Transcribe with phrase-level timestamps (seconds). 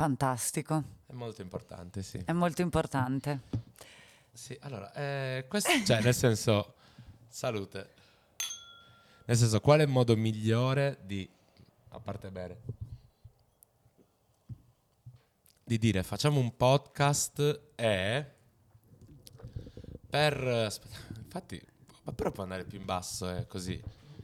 [0.00, 0.82] Fantastico.
[1.04, 2.22] È molto importante, sì.
[2.24, 3.42] È molto importante.
[4.32, 6.76] Sì, allora, eh, questo, cioè, nel senso,
[7.28, 7.90] salute.
[9.26, 11.28] Nel senso, qual è il modo migliore di,
[11.90, 12.60] a parte bene,
[15.64, 18.26] di dire facciamo un podcast e
[20.08, 20.42] per...
[20.42, 21.62] Aspetta, infatti,
[22.14, 23.78] però può andare più in basso, eh, così.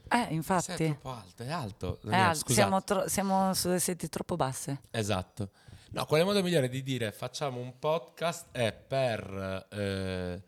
[0.09, 0.73] Eh, infatti.
[0.73, 1.97] è troppo alto, è alto.
[2.01, 4.81] È Daniele, alto, siamo, tro- siamo sulle seti troppo basse.
[4.91, 5.51] Esatto.
[5.91, 10.43] No, qual è il modo migliore di dire facciamo un podcast è per eh,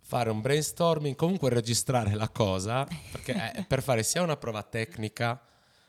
[0.00, 5.40] fare un brainstorming, comunque registrare la cosa, perché è per fare sia una prova tecnica,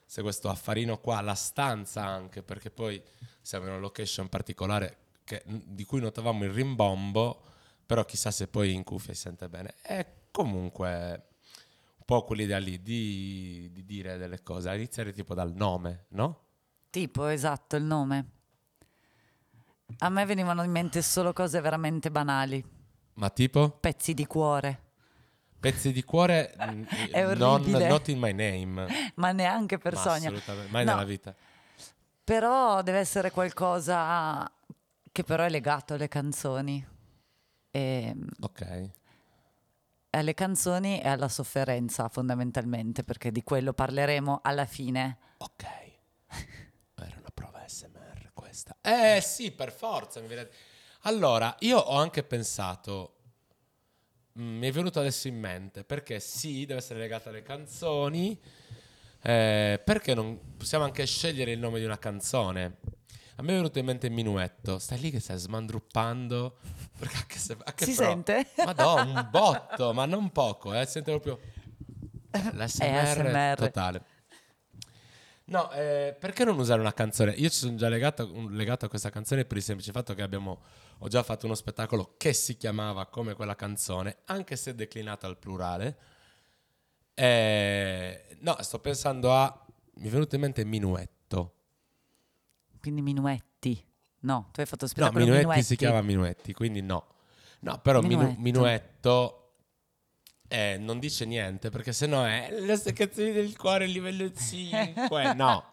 [0.05, 3.01] se questo affarino qua, la stanza anche, perché poi
[3.41, 7.41] siamo in una location particolare che- di cui notavamo il rimbombo,
[7.85, 9.75] però chissà se poi in cuffia si sente bene.
[9.81, 11.30] E comunque un
[12.11, 16.41] po' quell'idea lì di, di dire delle cose, a iniziare tipo dal nome, no?
[16.89, 18.25] Tipo, esatto, il nome.
[19.99, 22.61] A me venivano in mente solo cose veramente banali.
[23.13, 23.69] Ma tipo?
[23.69, 24.89] Pezzi di cuore.
[25.57, 26.51] Pezzi di cuore
[27.11, 29.11] È non not in my name.
[29.15, 30.27] Ma neanche per Ma Sonia.
[30.31, 30.91] Assolutamente, mai No.
[30.91, 31.33] nella vita.
[32.25, 34.51] Però deve essere qualcosa
[35.13, 36.85] che però è legato alle canzoni.
[37.71, 38.89] E, Ok.
[40.11, 45.17] Alle canzoni e alla sofferenza fondamentalmente, perché di quello parleremo alla fine.
[45.37, 45.63] Ok.
[46.95, 48.77] Era una prova SMR questa.
[48.81, 50.21] Eh sì, per forza.
[51.01, 53.15] Allora, io ho anche pensato,
[54.39, 58.39] mm, mi è venuto adesso in mente, perché sì, deve essere legata alle canzoni,
[59.23, 62.77] eh, perché non possiamo anche scegliere il nome di una canzone?
[63.41, 64.77] A me è venuto in mente Minuetto.
[64.77, 66.57] Stai lì che stai smandruppando.
[66.99, 68.47] Perché anche se, anche Si però- sente?
[68.63, 71.39] Madonna, un botto, ma non poco, eh, sente proprio
[72.53, 73.55] l'SMR ASMR.
[73.57, 74.03] totale.
[75.45, 77.31] No, eh, perché non usare una canzone?
[77.31, 80.61] Io ci sono già legato, legato a questa canzone per il semplice fatto che abbiamo,
[80.99, 85.39] ho già fatto uno spettacolo che si chiamava come quella canzone, anche se declinato al
[85.39, 85.97] plurale.
[87.15, 89.65] Eh, no, sto pensando a,
[89.95, 91.19] mi è venuto in mente Minuetto.
[92.81, 93.81] Quindi minuetti.
[94.23, 95.65] No, tu hai fatto No, spettacolo Minuetti, minuetti.
[95.65, 97.07] si chiama Minuetti, quindi no.
[97.61, 98.41] No, però Minu- Minuetto.
[98.41, 99.53] Minuetto
[100.47, 105.33] eh, non dice niente perché sennò è le seccazioni del cuore livello 5.
[105.35, 105.65] no.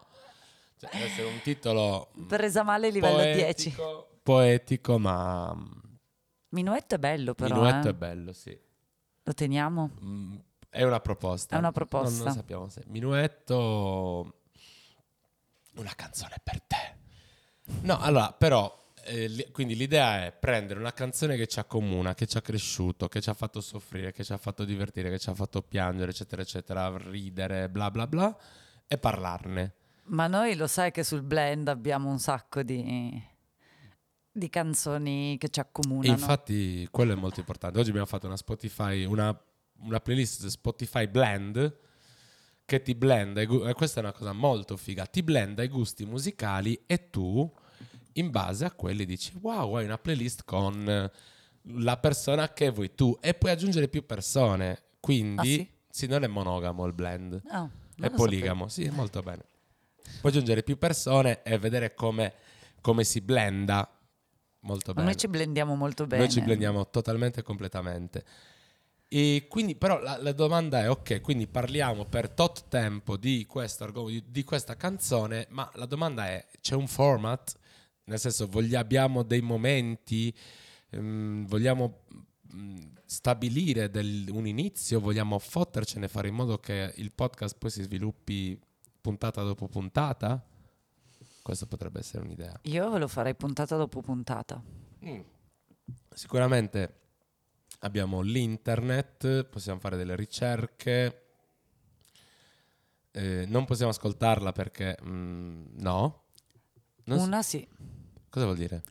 [0.77, 3.71] Cioè, deve essere un titolo mm, Presa male livello 10.
[3.71, 5.71] poetico, poetico, ma mm,
[6.49, 7.55] Minuetto è bello però.
[7.55, 7.91] Minuetto eh.
[7.91, 8.57] è bello, sì.
[9.23, 9.91] Lo teniamo?
[10.01, 10.35] Mm,
[10.69, 11.55] È una proposta.
[11.55, 12.23] È una Non, proposta.
[12.23, 12.83] non sappiamo se.
[12.87, 14.41] Minuetto,
[15.75, 16.97] una canzone per te.
[17.81, 18.75] No, allora, però,
[19.05, 23.21] eh, quindi l'idea è prendere una canzone che ci accomuna, che ci ha cresciuto, che
[23.21, 26.41] ci ha fatto soffrire, che ci ha fatto divertire, che ci ha fatto piangere, eccetera,
[26.41, 28.37] eccetera, ridere, bla bla bla,
[28.87, 29.73] e parlarne.
[30.05, 33.23] Ma noi lo sai che sul blend abbiamo un sacco di,
[34.31, 36.11] di canzoni che ci E accomunano.
[36.11, 37.79] infatti quello è molto importante.
[37.79, 39.39] Oggi abbiamo fatto una Spotify, una,
[39.81, 41.77] una playlist Spotify Blend
[42.69, 46.83] che ti blenda, e questa è una cosa molto figa, ti blenda i gusti musicali
[46.85, 47.51] e tu
[48.13, 51.11] in base a quelli dici wow, hai una playlist con eh,
[51.81, 54.83] la persona che vuoi tu e puoi aggiungere più persone.
[54.99, 56.05] Quindi, Ah, sì?
[56.05, 57.71] non è monogamo il blend, non
[58.01, 59.43] è poligamo, sì, è molto bene.
[60.21, 62.33] Puoi aggiungere più persone e vedere come,
[62.81, 63.89] come si blenda
[64.61, 65.07] molto bene.
[65.07, 66.23] Noi ci blendiamo molto bene.
[66.23, 68.23] Noi ci blendiamo totalmente e completamente.
[69.11, 74.23] E quindi, però, la, la domanda è: ok, quindi parliamo per tot tempo di, di,
[74.27, 77.57] di questa canzone, ma la domanda è: c'è un format?
[78.03, 80.31] Nel senso, voglia- abbiamo dei momenti,
[80.91, 82.01] ehm, vogliamo
[82.53, 87.81] mm, stabilire del- un inizio, vogliamo fottercene, fare in modo che il podcast poi si
[87.81, 88.59] sviluppi
[89.01, 90.43] puntata dopo puntata?
[91.41, 92.59] Questo potrebbe essere un'idea.
[92.63, 94.61] Io lo farei puntata dopo puntata.
[95.03, 95.21] Mm.
[96.13, 96.93] Sicuramente
[97.79, 101.23] abbiamo l'internet, possiamo fare delle ricerche.
[103.11, 106.23] Eh, non possiamo ascoltarla perché mm, no.
[107.05, 107.67] Non Una sì.
[108.29, 108.83] cosa vuol dire?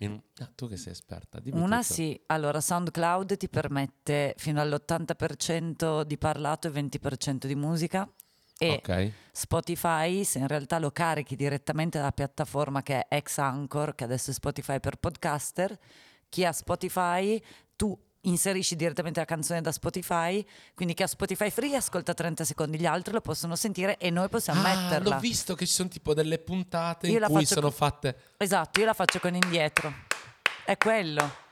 [0.00, 1.94] In- ah, tu che sei esperta, dimmi Una tutto.
[1.94, 2.20] sì.
[2.26, 8.08] Allora, SoundCloud ti permette fino all'80% di parlato e 20% di musica.
[8.58, 9.12] E Ok.
[9.32, 14.30] Spotify, se in realtà lo carichi direttamente dalla piattaforma che è ex Anchor, che adesso
[14.30, 15.78] è Spotify per podcaster,
[16.28, 17.42] chi ha Spotify,
[17.74, 20.44] tu inserisci direttamente la canzone da Spotify,
[20.74, 24.28] quindi chi ha Spotify free ascolta 30 secondi, gli altri lo possono sentire e noi
[24.28, 25.14] possiamo Ah, metterla.
[25.14, 28.16] l'ho visto che ci sono tipo delle puntate Io in cui sono co- fatte.
[28.36, 29.92] Esatto, io la faccio con indietro.
[30.64, 31.44] È quello.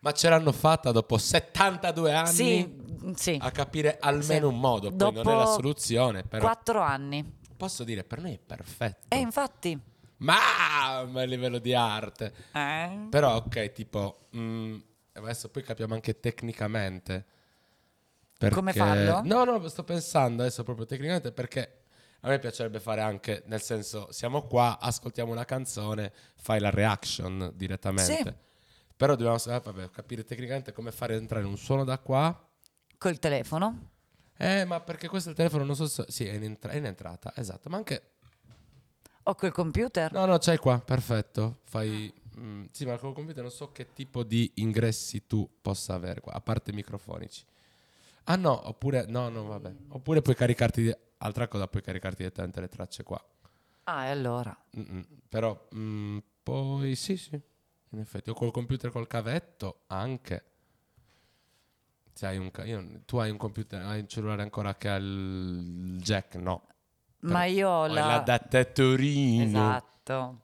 [0.00, 2.76] Ma ce l'hanno fatta dopo 72 anni Sì,
[3.14, 3.38] sì.
[3.40, 4.54] a capire almeno Sì.
[4.54, 4.90] un modo.
[4.90, 7.24] Poi non è la Dopo soluzione, però Quattro anni.
[7.56, 9.06] posso dire per noi è perfetto.
[9.08, 9.78] E infatti,
[10.18, 12.32] mamma a livello di arte.
[12.52, 13.06] Eh?
[13.08, 14.78] Però, ok, tipo, mm,
[15.14, 17.24] adesso poi capiamo anche tecnicamente.
[18.38, 19.22] Come perché- farlo?
[19.24, 21.84] No, no, sto pensando adesso proprio tecnicamente perché
[22.20, 27.52] a me piacerebbe fare anche, nel senso, siamo qua, ascoltiamo una canzone, fai la reaction
[27.54, 28.12] direttamente.
[28.12, 28.34] Sì.
[28.96, 32.48] Però dobbiamo eh, vabbè, capire tecnicamente come fare entrare un suono da qua.
[32.96, 33.90] Col telefono?
[34.36, 36.06] Eh, ma perché questo è il telefono, non so se...
[36.08, 37.68] Sì, è in, entra- è in entrata, esatto.
[37.68, 38.12] Ma anche...
[39.24, 40.12] O col computer?
[40.12, 41.60] No, no, c'hai qua, perfetto.
[41.64, 42.12] Fai...
[42.38, 46.32] mm, sì, ma col computer non so che tipo di ingressi tu possa avere qua,
[46.32, 47.44] a parte microfonici.
[48.24, 49.04] Ah no, oppure...
[49.06, 49.72] No, no, vabbè.
[49.88, 50.94] Oppure puoi caricarti...
[51.18, 53.22] Altra cosa, puoi caricarti direttamente le tracce qua.
[53.84, 54.56] Ah, e allora?
[54.78, 55.04] Mm-mm.
[55.28, 57.40] Però mm, poi sì, sì,
[57.90, 58.30] in effetti.
[58.30, 60.44] O col computer col cavetto anche.
[62.12, 64.96] Se hai un ca- io- tu hai un computer, hai un cellulare ancora che ha
[64.96, 66.36] il jack?
[66.36, 66.66] No.
[67.20, 68.06] Ma io ho Ho la...
[68.06, 69.44] l'adattattorino.
[69.44, 70.43] Esatto.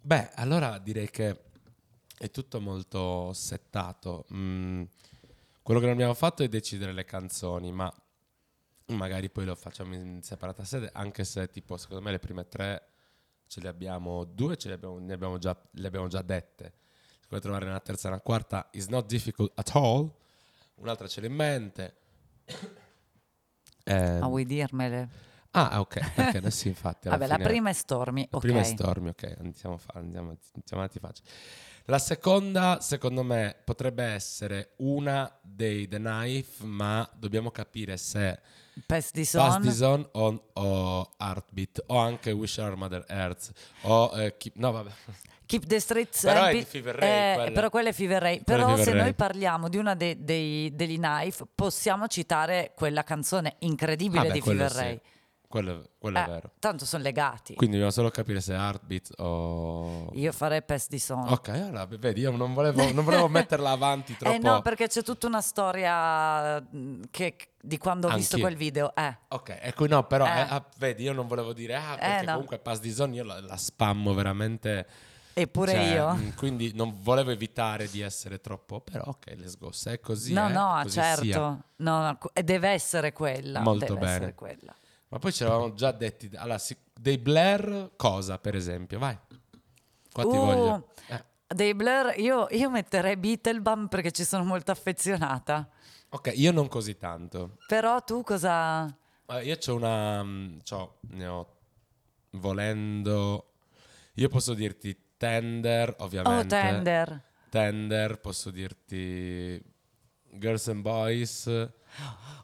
[0.00, 1.40] Beh, allora direi che
[2.18, 4.26] è tutto molto settato.
[4.32, 4.82] Mm,
[5.62, 7.92] quello che non abbiamo fatto è decidere le canzoni, ma
[8.86, 12.88] magari poi lo facciamo in separata sede, anche se tipo secondo me le prime tre
[13.46, 16.72] ce le abbiamo, due ce le abbiamo, ne abbiamo già, le abbiamo già dette.
[17.20, 20.10] Se vuoi trovare una terza e una quarta, is not difficult at all.
[20.76, 21.96] Un'altra ce l'ho in mente.
[23.84, 25.08] Ehm, Ah, vuoi dirmele?
[25.52, 27.08] Ah, ok, perché adesso infatti...
[27.08, 28.40] Vabbè, la fine- prima è Stormy, la ok.
[28.42, 31.22] prima è Stormy, ok, andiamo, fa- andiamo, andiamo avanti faccia.
[31.86, 38.38] La seconda, secondo me, potrebbe essere una dei The Knife, ma dobbiamo capire se
[38.86, 39.62] Pass the Pass Son.
[39.62, 43.50] the Zone o, o Heartbeat o anche Wish Our Mother Earth
[43.82, 44.90] o eh, Keep- no vabbè
[45.46, 47.50] Keep the Streets Però è di Fever Ray, Eh, quella.
[47.50, 48.42] però quella è Fever Ray.
[48.44, 49.00] Però Fever se Ray.
[49.02, 54.40] noi parliamo di una de- dei, degli Knife, possiamo citare quella canzone incredibile Vabbè, di
[54.40, 54.82] quello Fever sì.
[54.84, 55.00] Ray.
[55.50, 57.54] Quello, quello è Eh, vero tanto sono legati.
[57.54, 61.28] quindi dobbiamo solo capire se Heartbeat o Io farei Pass the Son.
[61.28, 65.02] ok allora vedi io non volevo, non volevo metterla avanti troppo Eh no, perché c'è
[65.02, 68.48] tutta una storia mh, che, di quando ho visto Anch'io.
[68.48, 68.94] quel video.
[68.94, 69.16] Eh.
[69.28, 70.28] Ok, ecco, no, però Eh.
[70.38, 72.32] eh, ah, vedi, io non volevo dire, ah, perché no.
[72.32, 74.86] comunque Pass the Zone io la, la spammo veramente.
[75.32, 76.12] Eppure cioè, io.
[76.14, 80.32] mh, Quindi non volevo evitare di essere troppo, però ok, let's go, se è così.
[80.32, 81.38] no, eh, no, così certo.
[81.76, 83.60] No, no, deve essere quella.
[83.60, 84.12] Molto deve bene.
[84.12, 84.74] essere quella.
[85.10, 89.16] Ma poi ci eravamo già detti, allora, si- dei Blair cosa, per esempio, vai.
[90.12, 90.88] Qua ti Uh, voglio.
[91.08, 95.68] Eh, Dei Blur, io, io metterei Beetlebum perché ci sono molto affezionata.
[96.10, 97.58] ok, io non così tanto.
[97.66, 98.84] Però tu cosa...
[99.42, 101.56] Io c'ho una, mh, c'ho, ne ho,
[102.30, 103.52] volendo,
[104.14, 106.56] io posso dirti Tender, ovviamente.
[106.56, 107.22] Oh, Tender.
[107.50, 109.60] Tender, posso dirti
[110.32, 111.44] Girls and Boys.
[111.46, 111.68] Uh,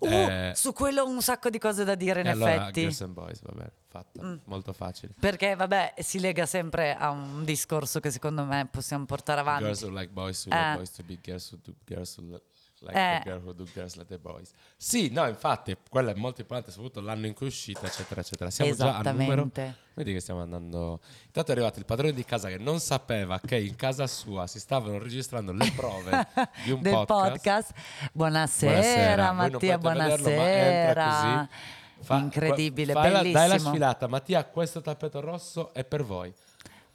[0.00, 2.80] eh, su quello ho un sacco di cose da dire in e allora effetti.
[2.80, 2.82] Mm.
[2.82, 5.14] Girls and Boys, va bene, fatta, molto facile.
[5.18, 9.64] Perché, vabbè, si lega sempre a un discorso che secondo me possiamo portare avanti.
[9.64, 10.56] Girls who like boys who Eh.
[10.58, 12.40] like boys to be girls who do girls who
[12.86, 13.20] like Eh.
[13.22, 14.50] the girl who do girls like the boys.
[14.76, 18.50] Sì, no, infatti, quello è molto importante, soprattutto l'anno in cui è uscita, eccetera, eccetera.
[18.50, 19.42] Siamo già a numero.
[19.42, 19.76] Esattamente.
[19.94, 21.00] Vedi che stiamo andando.
[21.26, 24.60] Intanto è arrivato il padrone di casa che non sapeva che in casa sua si
[24.60, 26.26] stavano registrando le prove
[26.64, 27.30] di un del podcast.
[27.72, 28.10] podcast.
[28.12, 29.78] Buonasera, Buonasera, Mattia, vederlo,
[30.24, 31.04] buonasera.
[31.48, 31.74] così.
[32.04, 33.70] Fa- Incredibile, fai la- Dai la bellissimo.
[33.70, 36.32] sfilata, Mattia, questo tappeto rosso è per voi.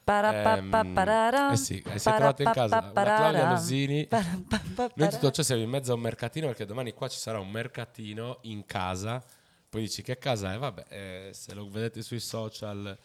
[0.03, 4.07] Ehm, eh sì, eh, si è trovato in casa la Claudia Losini.
[4.95, 7.49] Noi tutto ciò siamo in mezzo a un mercatino perché domani qua ci sarà un
[7.49, 9.23] mercatino in casa.
[9.69, 10.57] Poi dici che casa è?
[10.57, 12.97] Vabbè, eh, se lo vedete sui social,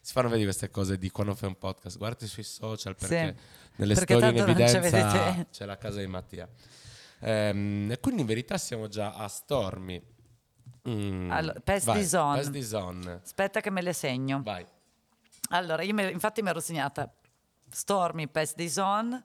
[0.00, 1.96] si fanno vedere queste cose di quando fai un podcast.
[1.96, 3.36] Guardate sui social perché
[3.76, 6.48] nelle perché storie in evidenza c'è la casa di Mattia.
[7.20, 10.02] Ehm, quindi in verità siamo già a Stormy.
[10.88, 12.40] Mm, Allora, Pass vai, Zone.
[13.22, 14.42] Aspetta che me le segno.
[14.42, 14.66] Vai.
[15.52, 17.12] Allora, io me- infatti mi ero segnata
[17.70, 19.22] Stormy, the Zone,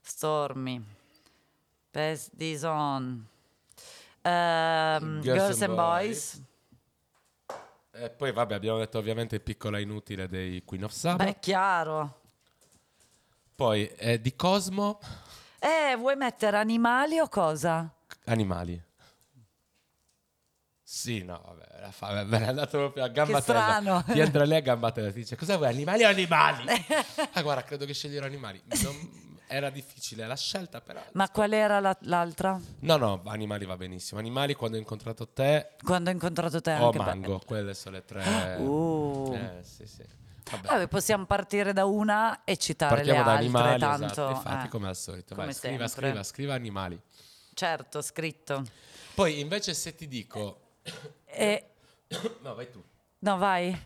[0.00, 0.80] Stormy,
[1.90, 3.24] Pass the Zone,
[4.22, 6.42] ehm, Girls, and Boys.
[7.92, 11.24] E poi vabbè, abbiamo detto ovviamente piccola inutile dei Queen of Saba.
[11.24, 12.20] Beh, chiaro.
[13.56, 15.00] Poi eh, di Cosmo,
[15.58, 17.92] Eh, vuoi mettere animali o cosa?
[18.26, 18.80] animali.
[20.92, 24.02] Sì, no, vabbè, la fa, me l'è andato proprio a gamba Che strano.
[24.02, 26.64] Ti entra lei a gamba tesa, ti dice cosa vuoi, animali o animali?
[27.32, 28.60] ah, guarda, credo che sceglierò animali.
[28.82, 31.00] Non- era difficile la scelta, però.
[31.12, 32.58] Ma qual era la- l'altra?
[32.80, 34.18] No, no, animali va benissimo.
[34.18, 38.04] Animali quando ho incontrato te Quando ho incontrato te o anche mango, quelle sono le
[38.04, 38.56] tre.
[38.58, 39.32] Uh.
[39.32, 40.04] Eh, sì, sì.
[40.50, 40.66] Vabbè.
[40.66, 44.04] Vabbè, possiamo partire da una e citare Partiamo le da altre, animali, tanto.
[44.06, 44.30] esatto.
[44.30, 44.68] Infatti, eh.
[44.68, 45.34] come al solito.
[45.36, 47.00] come Vai, scriva, scriva, scriva animali.
[47.54, 48.64] Certo, scritto.
[49.14, 50.64] Poi invece se ti dico...
[51.26, 51.64] E...
[52.42, 52.82] No, vai tu.
[53.20, 53.76] No, vai.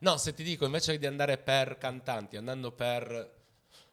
[0.00, 3.32] No, se ti dico invece di andare per cantanti, andando per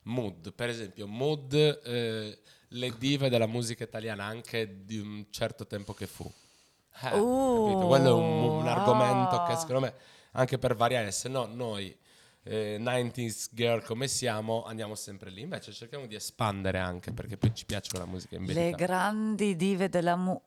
[0.03, 5.93] mood, per esempio, mood, eh, le dive della musica italiana anche di un certo tempo
[5.93, 6.23] che fu.
[6.23, 7.87] Eh, capito?
[7.87, 9.47] Quello è un, un argomento ah.
[9.47, 9.93] che secondo me,
[10.31, 11.97] anche per variare, se no noi
[12.43, 15.41] eh, 90s girl come siamo, andiamo sempre lì.
[15.41, 18.77] Invece cerchiamo di espandere anche perché poi ci piace quella musica in Le verità.
[18.77, 20.39] grandi dive della mu...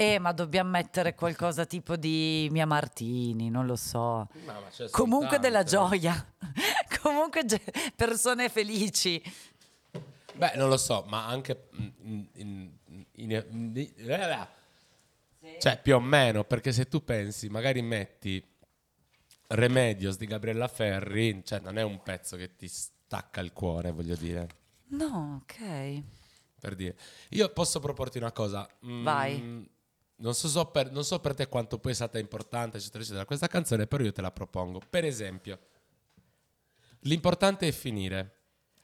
[0.00, 4.28] Eh, ma dobbiamo mettere qualcosa tipo di Mia Martini, non lo so.
[4.46, 5.70] Ma- ma Comunque della tante.
[5.98, 6.34] gioia.
[7.02, 7.44] Comunque
[7.94, 9.22] persone felici.
[10.36, 12.72] Beh, non lo so, ma anche in, in- in-
[13.16, 14.48] in- in-
[15.58, 18.42] cioè più o meno, perché se tu pensi, magari metti
[19.48, 24.14] Remedios di Gabriella Ferri, cioè non è un pezzo che ti stacca il cuore, voglio
[24.16, 24.48] dire,
[24.92, 26.02] No, ok.
[26.58, 26.96] per dire.
[27.30, 28.66] Io posso proporti una cosa.
[28.86, 29.68] mm, Vai.
[30.20, 33.24] Non so, so per, non so per te quanto poi è stata importante, eccetera, eccetera,
[33.24, 34.80] questa canzone, però io te la propongo.
[34.88, 35.58] Per esempio,
[37.00, 38.34] l'importante è finire,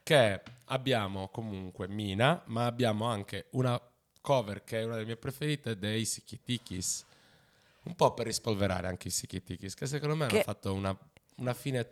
[0.02, 3.81] che abbiamo comunque Mina, ma abbiamo anche una
[4.21, 7.05] cover che è una delle mie preferite dei Sikitikis.
[7.83, 10.97] Un po' per rispolverare anche i Sikitikis, che secondo me Che- hanno fatto una,
[11.37, 11.88] una fine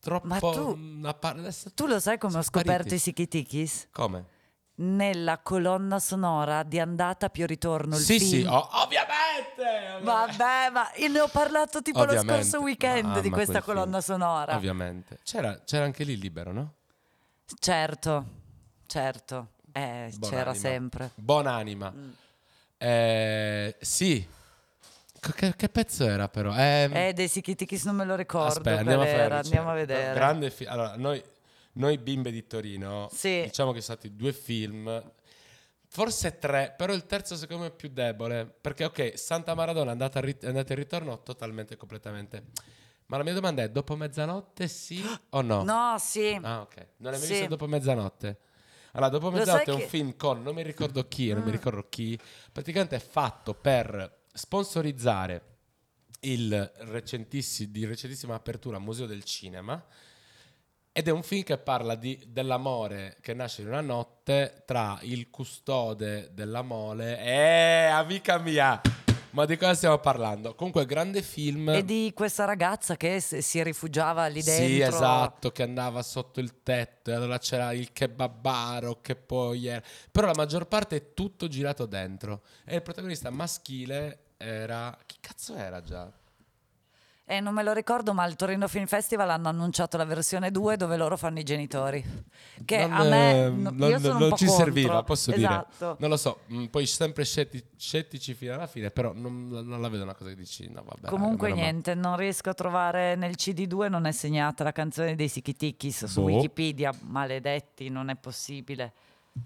[0.00, 0.26] troppo...
[0.26, 3.88] Ma tu- una par- Tu lo sai come ho scoperto i Sikitikis?
[3.90, 4.26] Come?
[4.74, 7.96] Nella colonna sonora di andata più ritorno.
[7.96, 8.30] Il Sì, film.
[8.30, 9.62] sì, oh, ovviamente!
[9.96, 10.04] ovviamente.
[10.04, 12.32] Vabbè, ma ne ho parlato tipo lo Ovviamente.
[12.44, 13.76] scorso weekend Mamma, di questa quel film.
[13.76, 14.56] colonna sonora.
[14.56, 15.18] Ovviamente.
[15.22, 16.72] C'era, c'era anche lì libero, no?
[17.58, 18.24] Certo,
[18.86, 19.48] certo.
[19.72, 21.10] Eh, c'era sempre.
[21.14, 21.92] Buonanima.
[21.94, 22.10] Mm.
[22.78, 24.26] Eh, sì.
[25.20, 26.52] Che, che pezzo era però?
[26.56, 28.48] Eh, Eh, dei Sikitikis non me lo ricordo.
[28.48, 30.14] aspetta, andiamo a andiamo a vedere.
[30.14, 31.22] Grande fi- allora, noi,
[31.74, 33.42] noi bimbe di Torino, Sì.
[33.44, 35.12] diciamo che sono stati due film,
[35.88, 39.92] forse tre, però il terzo secondo me è più debole, perché ok, Santa Maradona è
[39.92, 42.44] andata, rit- andata in ritorno totalmente, completamente.
[43.06, 45.62] Ma la mia domanda è, dopo mezzanotte sì o no?
[45.64, 46.38] No, sì.
[46.42, 46.76] Ah, ok.
[46.98, 47.32] Non l'hai mai Sì.
[47.34, 48.38] visto dopo mezzanotte?
[48.92, 51.52] Allora, dopo mezzanotte è un che- film con, non mi ricordo chi, non mi Mm.
[51.52, 52.18] ricordo chi,
[52.50, 55.42] praticamente è fatto per sponsorizzare
[56.20, 59.82] il recentissi- di recentissima apertura Museo del Cinema
[60.92, 65.30] ed è un film che parla di- dell'amore che nasce in una notte tra il
[65.30, 68.80] custode della mole e amica mia.
[69.30, 70.54] Ma di cosa stiamo parlando?
[70.54, 71.70] Comunque, grande film.
[71.70, 74.66] E di questa ragazza che si rifugiava lì dentro.
[74.66, 79.82] Sì, esatto, che andava sotto il tetto e allora c'era il kebabaro che poi era...
[80.10, 82.42] Però la maggior parte è tutto girato dentro.
[82.66, 84.94] E il protagonista maschile era...
[85.06, 86.12] Chi cazzo era già?
[87.24, 90.76] Eh, non me lo ricordo, ma al Torino Film Festival hanno annunciato la versione 2
[90.76, 92.04] dove loro fanno i genitori.
[92.64, 94.64] Che Non, a me eh, no- non- io sono un non po' ci contro.
[94.64, 95.74] serviva, posso esatto.
[95.78, 95.96] dire.
[96.00, 99.88] Non lo so, mm, poi sempre scettici, scettici fino alla fine, però non, non la
[99.88, 101.02] vedo una cosa che dici, no vabbè.
[101.02, 101.60] raga, Comunque male.
[101.62, 106.22] niente, non riesco a trovare nel CD2 non è segnata la canzone dei Sikitikis su
[106.22, 106.26] Boh.
[106.32, 108.92] Wikipedia, maledetti, non è possibile.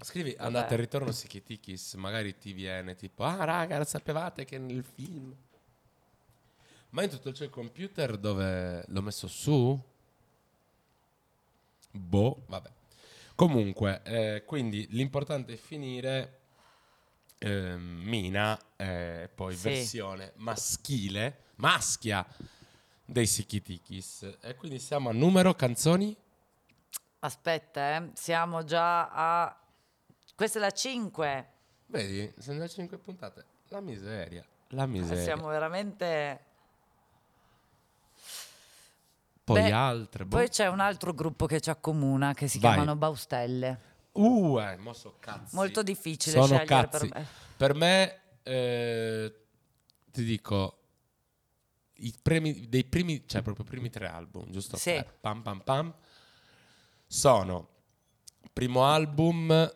[0.01, 5.33] Scrivi andate e ritorno Sikitikis, magari ti viene tipo, ah raga, sapevate che nel film...
[6.89, 9.79] Ma in tutto c'è il computer dove l'ho messo su?
[11.91, 12.69] Boh, vabbè.
[13.35, 16.39] Comunque, eh, quindi l'importante è finire
[17.39, 19.69] ehm, Mina, e poi Sì.
[19.69, 22.25] versione maschile, maschia
[23.05, 24.37] dei Sikitikis.
[24.41, 26.15] E quindi siamo a numero canzoni?
[27.19, 29.59] Aspetta, eh, siamo già a...
[30.35, 31.49] Questa è la 5.
[31.87, 33.45] Vedi, sono già 5 puntate.
[33.69, 34.45] La miseria.
[34.69, 35.23] La miseria.
[35.23, 36.45] Siamo veramente...
[39.47, 40.25] Poi Beh, altre.
[40.25, 40.35] boh.
[40.35, 42.73] Poi c'è un altro gruppo che ci accomuna che si Vai.
[42.73, 43.79] chiamano Baustelle.
[44.11, 45.55] Uh, eh, mo so cazzi.
[45.55, 47.07] Molto difficile Sono scegliere cazzi.
[47.07, 47.27] per me.
[47.55, 49.35] Per me, eh,
[50.11, 50.79] ti dico,
[51.93, 54.75] i primi, dei primi, cioè proprio i primi tre album, giusto?
[54.75, 54.89] Sì.
[54.89, 55.93] Eh, pam pam pam,
[57.05, 57.69] sono
[58.51, 59.71] primo album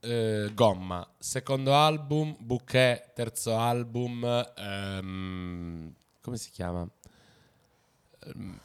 [0.00, 4.24] eh, Gomma, secondo album Bouquet, terzo album,
[4.56, 6.84] ehm, come si chiama?
[8.24, 8.58] Ehm,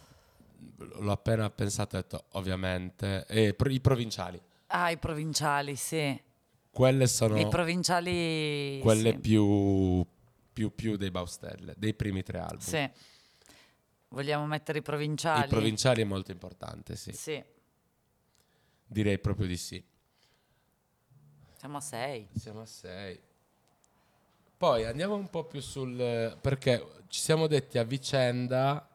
[0.77, 4.41] l'ho appena pensato e ho detto, ovviamente, eh, pro- i provinciali.
[4.67, 6.22] Ah, i provinciali, sì.
[6.69, 8.79] Quelle sono I provinciali...
[8.81, 9.17] quelle sì.
[9.19, 10.05] più,
[10.53, 12.60] più, più dei Baustelle, dei primi tre album.
[12.60, 12.89] Sì.
[14.10, 15.46] Vogliamo mettere i provinciali?
[15.46, 17.12] I provinciali è molto importante, sì.
[17.13, 17.43] Sì.
[18.86, 19.84] Direi proprio di sì.
[21.57, 22.27] Siamo a 6.
[22.38, 23.19] Siamo a sei.
[24.55, 26.38] Poi andiamo un po' più sul...
[26.39, 28.88] perché ci siamo detti a vicenda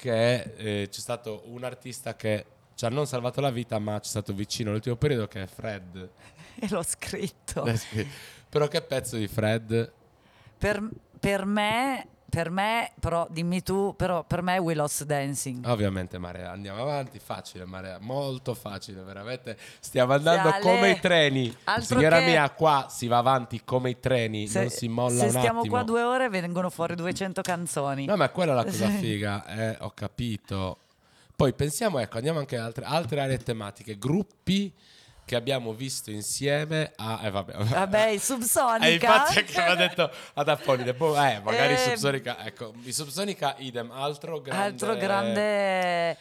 [0.00, 4.06] che eh, c'è stato un artista che ci ha non salvato la vita ma ci
[4.06, 6.10] è stato vicino nell'ultimo periodo che è Fred.
[6.62, 7.64] E l'ho scritto.
[7.64, 8.06] Eh.
[8.48, 9.92] Però che pezzo di Fred?
[10.58, 10.88] Per,
[11.18, 15.66] per me per me, però dimmi tu, però per me We Lost Dancing.
[15.66, 19.58] Ovviamente Marea, andiamo avanti, facile Marea, molto facile, veramente.
[19.80, 21.54] Stiamo andando Ale, come i treni.
[21.64, 25.18] altro Signora che- mia, qua si va avanti come i treni, Se, non si molla
[25.18, 25.74] se un stiamo attimo.
[25.74, 28.06] qua due ore vengono fuori 200 canzoni.
[28.06, 30.78] No, ma quella è la cosa figa, eh, ho capito.
[31.36, 34.72] Poi pensiamo, ecco, andiamo anche a altre, altre aree tematiche, gruppi
[35.30, 37.20] che abbiamo visto insieme a...
[37.22, 38.82] Eh, vabbè, Vabbè, Subsonica.
[38.90, 42.72] Eh, infatti è che mi ha detto ad Appolide, boh, eh, magari Eh, Subsonica, ecco,
[42.82, 44.64] i Subsonica idem, altro grande...
[44.64, 46.18] Altro grande...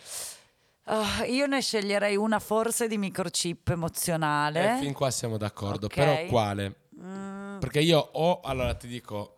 [0.84, 4.76] Ah, io ne sceglierei una forse di microchip emozionale.
[4.76, 5.96] Eh, fin qua siamo d'accordo, Ok.
[5.96, 6.76] però quale?
[7.02, 9.38] Mm, Perché io ho, allora ti dico...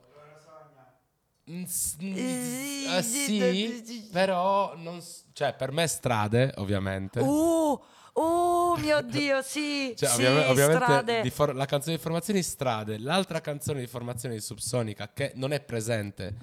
[1.50, 1.64] Mm,
[2.04, 5.02] mm, eh, sì, però non
[5.32, 7.20] cioè per me strade, ovviamente.
[7.20, 7.82] Uh,
[8.14, 9.94] uh, mio Dio, sì.
[9.96, 14.36] Cioè, sì, ovviamente, ovviamente di for- la canzone di formazione strade, l'altra canzone di formazione
[14.36, 16.36] di Subsonica che non è presente,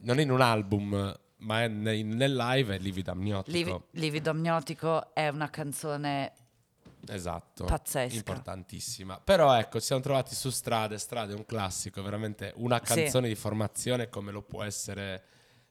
[0.00, 3.56] non è in un album, ma è ne- nel live è Livido Amniotico.
[3.56, 6.32] Livi- Livido amniotico è una canzone
[7.06, 7.64] esatto.
[7.64, 8.16] pazzesca.
[8.16, 9.20] Importantissima.
[9.22, 12.94] Però ecco, ci siamo trovati su strade, strade è un classico, veramente una Sì.
[12.94, 15.24] canzone di formazione come lo può essere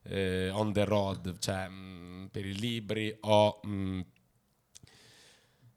[0.03, 4.01] eh, On the Road, cioè mh, per i libri o mh,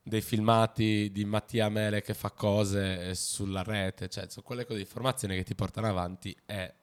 [0.08, 4.78] dei filmati di Mattia Mele che fa cose eh, sulla rete, cioè sono quelle cose
[4.78, 6.74] di formazione che ti portano avanti e,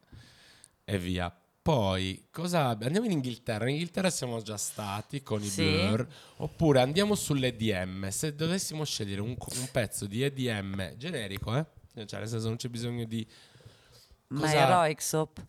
[0.84, 1.34] e via.
[1.62, 3.63] Poi, cosa andiamo in Inghilterra?
[3.70, 5.63] In Inghilterra siamo già stati con i Sì.
[5.63, 6.06] Blur,
[6.38, 8.10] oppure andiamo sull'EDM.
[8.10, 11.65] Se dovessimo scegliere un, un pezzo di EDM generico, eh?
[12.06, 13.25] cioè nel senso non c'è bisogno di...
[14.27, 15.46] Ma Cosa- Heroic Soap.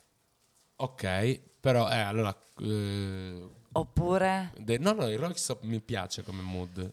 [0.77, 2.37] Ok, però eh, allora...
[2.61, 6.93] eh, Oppure de- no, no, Rock Stop mi piace come mood.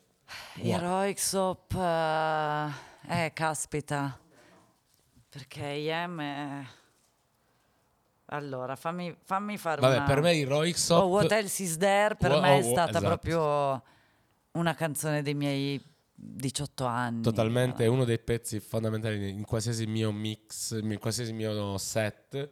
[0.57, 0.65] Wow.
[0.65, 1.73] Heroic Soap.
[1.73, 4.19] eh, eh, caspita.
[5.29, 6.65] Perché IM è...
[8.33, 10.05] Allora, fammi, fammi fare Vabbè, una...
[10.05, 11.03] per me il Rock Stop...
[11.03, 13.05] Oh, What Else Is There per Wo- me è oh, oh, stata esatto.
[13.05, 13.83] proprio
[14.51, 15.81] una canzone dei miei
[16.13, 17.21] 18 anni.
[17.21, 22.49] Totalmente, è uno dei pezzi fondamentali in qualsiasi mio mix, in qualsiasi mio set.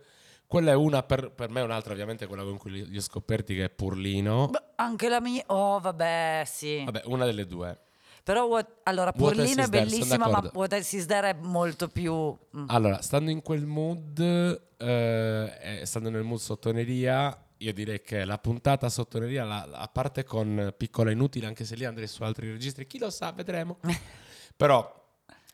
[0.49, 3.53] Quella è una, per, per me è un'altra ovviamente quella con cui li, ho scoperti
[3.53, 4.47] che è Purlino.
[4.47, 5.43] Beh, Anche la mia...
[5.45, 6.83] Oh, vabbè, sì.
[6.85, 7.79] Vabbè, una delle due.
[8.23, 10.57] Però what- allora, What Else Purlino è Is There, sono bellissima, ma d'accordo.
[10.57, 12.13] What Else Is There è molto più...
[12.13, 12.65] mm.
[12.65, 14.19] Allora, stando in quel mood,
[14.75, 19.87] eh, e stando nel mood sottoneria, io direi che la puntata sottoneria, la, la- a
[19.87, 23.77] parte con Piccola Inutile, anche se lì andrei su altri registri, chi lo sa, vedremo.
[24.57, 24.97] Però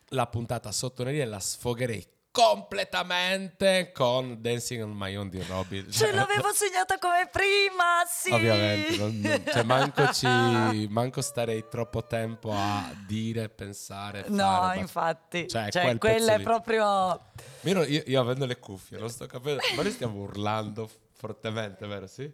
[0.10, 5.88] la puntata sottoneria la sfogherei completamente con Dancing on My Own di Robin.
[5.90, 8.30] Ce l'avevo segnata come prima, sì!
[8.30, 15.48] Ovviamente, non- cioè manco, ci, manco starei troppo tempo a dire, pensare, No, fare, infatti.
[15.48, 16.44] Cioè, Cioè, quel quella è lì.
[16.44, 17.22] proprio...
[17.62, 19.62] Io, io, io avendo le cuffie, non sto capendo.
[19.78, 22.06] Ma noi stiamo urlando fortemente, vero?
[22.06, 22.30] Sì?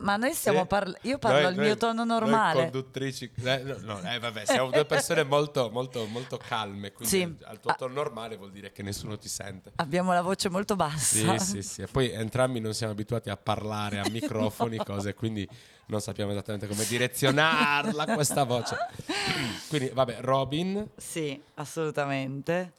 [0.00, 0.66] Ma noi stiamo Sì?
[0.66, 0.98] parlando...
[1.02, 2.62] Io parlo Noi- al noi- mio tono noi normale.
[2.70, 3.30] conduttrici.
[3.42, 6.92] eh, no, no, eh, vabbè, siamo due persone molto, molto, molto calme.
[6.92, 7.36] Quindi Sì.
[7.44, 7.74] al tuo Ah.
[7.74, 9.72] tono normale vuol dire che nessuno ti sente.
[9.76, 11.36] Abbiamo la voce molto bassa.
[11.38, 11.82] Sì, sì, sì.
[11.82, 15.48] E poi entrambi non siamo abituati a parlare a microfoni, cose, quindi
[15.86, 18.76] non sappiamo esattamente come direzionarla questa voce.
[19.68, 20.88] Quindi, vabbè, Robin.
[20.96, 22.72] Sì, assolutamente.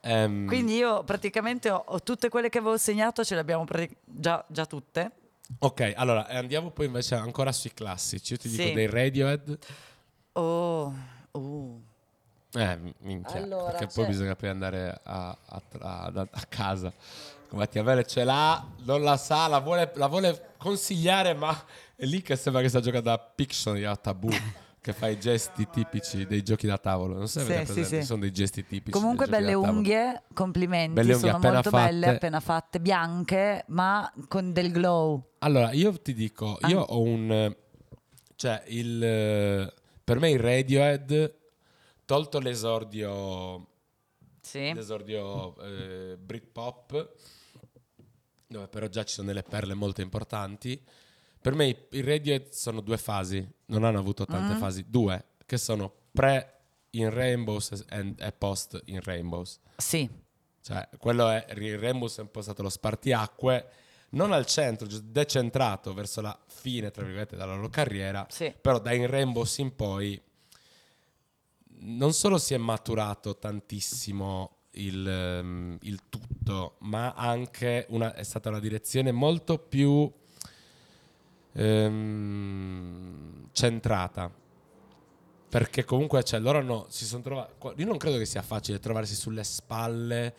[0.00, 3.94] ehm, Quindi io praticamente ho, ho tutte quelle che avevo segnato, ce le abbiamo prati-
[4.04, 5.10] già, già tutte.
[5.60, 8.32] Ok, allora e andiamo poi invece ancora sui classici.
[8.34, 8.72] Io ti dico Sì.
[8.72, 9.58] dei Radiohead.
[10.32, 10.94] Oh,
[11.32, 11.82] uh.
[12.54, 16.92] Eh, minchia, Allora, perché c'è- poi bisogna poi andare a, a- a- a- casa.
[17.50, 21.50] Mattiavele ce l'ha, non la sa, la vuole, la vuole consigliare, ma
[21.96, 24.28] è lì che sembra che sta giocando a Pictionary a Tabù,
[24.88, 27.14] che fa i gesti tipici dei giochi da tavolo.
[27.14, 28.06] Non so se avete sì, presente, sì.
[28.06, 28.90] sono dei gesti tipici.
[28.90, 32.16] Comunque belle unghie, complimenti, Belle unghie sono molto belle, fatte.
[32.16, 35.32] appena fatte, bianche, ma con del glow.
[35.40, 37.54] Allora, io ti dico, io ho un...
[38.34, 39.74] Cioè, il,
[40.04, 41.34] per me il Radiohead,
[42.06, 43.66] tolto l'esordio
[44.40, 44.72] Sì.
[44.72, 47.12] l'esordio eh, Britpop,
[48.46, 50.82] dove però già ci sono delle perle molto importanti.
[51.48, 54.58] Per me i, Radiohead sono due fasi, non hanno avuto tante Mm.
[54.58, 56.56] fasi, due, che sono pre
[56.90, 59.58] in Rainbows e, post in Rainbows.
[59.78, 60.06] Sì,
[60.60, 63.66] Cioè, quello è, il Rainbows è un po' stato lo spartiacque,
[64.10, 68.54] non al centro, decentrato verso la fine, tra virgolette, della loro carriera, sì.
[68.60, 70.20] però da in Rainbows in poi
[71.80, 78.50] non solo si è maturato tantissimo il, ehm, il tutto, ma anche una, è stata
[78.50, 80.12] una direzione molto più
[81.58, 84.30] ehm, centrata.
[85.48, 87.80] Perché comunque cioè, loro hanno, si sono trovati.
[87.80, 90.34] Io non credo che sia facile trovarsi sulle spalle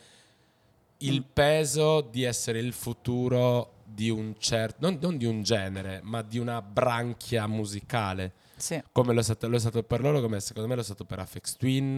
[1.00, 6.22] il peso di essere il futuro di un certo, non, non di un genere, ma
[6.22, 8.34] di una branchia musicale.
[8.58, 8.82] Sì.
[8.92, 11.06] Come lo è, stato, lo è stato per loro, come secondo me lo è stato
[11.06, 11.96] per Afex Twin,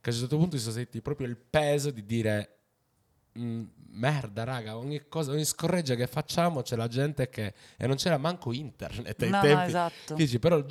[0.00, 2.57] che a un certo punto si sono sentiti proprio il peso di dire
[3.38, 7.54] "Mm, merda raga, ogni, cosa, ogni scorreggia che facciamo c'è la gente che...
[7.76, 9.66] E non c'era manco internet ai No, no, tempi.
[9.68, 10.14] esatto.
[10.14, 10.64] Dici, però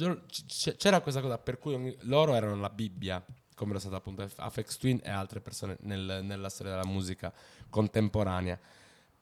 [0.78, 3.24] c'era questa cosa per cui ogni- loro erano la Bibbia,
[3.56, 7.34] come lo è stato appunto Afex Twin e altre persone nel- nella storia della musica
[7.70, 8.60] contemporanea.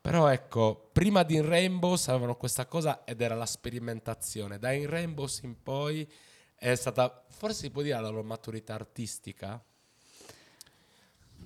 [0.02, 4.60] Però ecco, prima di In Rainbows avevano questa cosa ed era la sperimentazione.
[4.60, 6.08] Da In Rainbows in poi
[6.54, 9.60] è stata, forse si può dire la loro maturità artistica?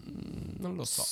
[0.10, 1.06] Mm, Non lo so.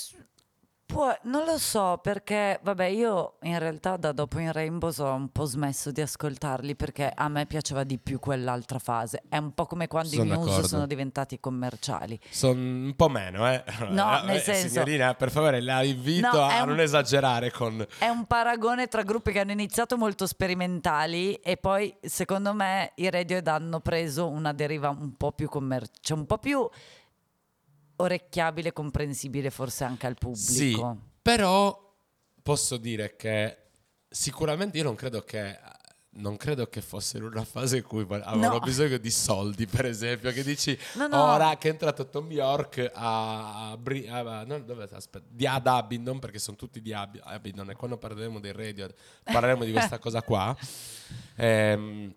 [0.88, 5.30] Può- non lo so perché, vabbè, io in realtà da dopo in Rainbows ho un
[5.34, 9.22] po' smesso di ascoltarli perché a me piaceva di più quell'altra fase.
[9.28, 10.68] È un po' come quando Sono i news d'accordo.
[10.68, 12.18] sono diventati commerciali.
[12.30, 13.66] Sono un po' meno, eh.
[13.90, 17.86] No, Eh, nel senso- Signorina, per favore, la invito No, a un- non esagerare con...
[18.00, 23.10] È un paragone tra gruppi che hanno iniziato molto sperimentali e poi, secondo me, i
[23.10, 26.66] Radiohead hanno preso una deriva un po' più commerciale, cioè un po' più
[27.98, 30.98] orecchiabile comprensibile forse anche al Sì, pubblico.
[31.22, 31.96] però
[32.42, 33.58] posso dire che
[34.10, 35.60] sicuramente io non credo che
[36.18, 38.60] non credo che fosse in una fase in cui avevano No.
[38.60, 41.24] bisogno di soldi, per esempio, che dici No, no.
[41.34, 45.68] ora che è entrato Tom York a, a, Bri- a- no, dove- aspetta, di ad
[45.68, 48.88] Abingdon, perché sono tutti di Ab- Abingdon e quando parleremo dei radio
[49.26, 50.58] parleremo di questa cosa qua.
[51.36, 52.12] Ehm,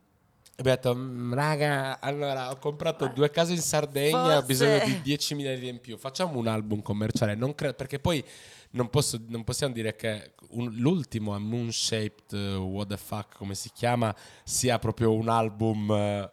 [0.61, 5.35] abbiamo detto, "Mm, raga, allora ho comprato due case in Sardegna, ho bisogno di 10
[5.35, 8.25] milioni in più, facciamo un album commerciale, non cre- perché poi
[8.73, 13.55] non, posso- non possiamo dire che un- l'ultimo, Moon Shaped uh, What the Fuck, come
[13.55, 16.31] si chiama, sia proprio un album eh,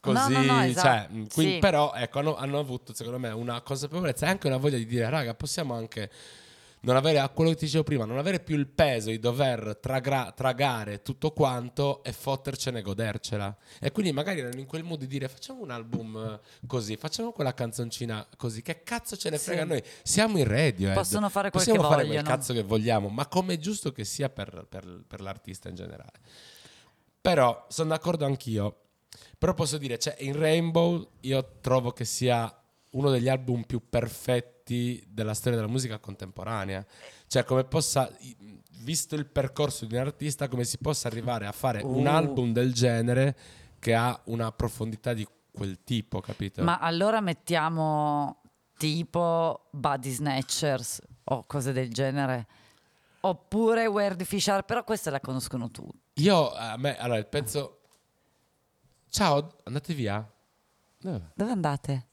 [0.00, 1.12] così, No, no, no, esatto.
[1.14, 1.58] cioè, quindi, Sì.
[1.58, 5.08] però ecco, hanno, hanno avuto secondo me una consapevolezza e anche una voglia di dire,
[5.08, 6.10] raga, possiamo anche
[6.80, 9.78] non avere, a quello che ti dicevo prima, non avere più il peso di dover
[9.80, 13.56] tragra- tragare tutto quanto e fottercene e godercela.
[13.80, 17.32] E quindi magari erano in quel mood di dire facciamo un album eh, così, facciamo
[17.32, 19.44] quella canzoncina così, che cazzo ce ne Sì.
[19.46, 19.82] frega a noi?
[20.02, 20.92] Siamo in radio.
[20.92, 22.36] Possono fare quel Possiamo che fare quel vogliono.
[22.36, 26.18] cazzo che vogliamo, ma come è giusto che sia per, per- per l'artista in generale.
[27.20, 28.76] Però sono d'accordo anch'io.
[29.36, 32.52] Però posso dire, cioè, in Rainbow io trovo che sia
[32.92, 34.56] uno degli album più perfetti
[35.08, 36.84] della storia della musica contemporanea.
[37.26, 38.10] Cioè, come possa,
[38.80, 42.10] visto il percorso di un artista, come si possa arrivare a fare un Uh.
[42.10, 43.36] album del genere
[43.78, 46.62] che ha una profondità di quel tipo, capito?
[46.62, 48.42] Ma allora mettiamo
[48.76, 52.46] tipo Body Snatchers o cose del genere.
[53.20, 56.22] Oppure Where the Fish Are, però queste la conoscono tutti.
[56.22, 57.80] Io, a me, allora, il pezzo...
[59.10, 60.24] Ciao, andate via?
[60.98, 61.32] Dove?
[61.34, 62.07] Dove andate?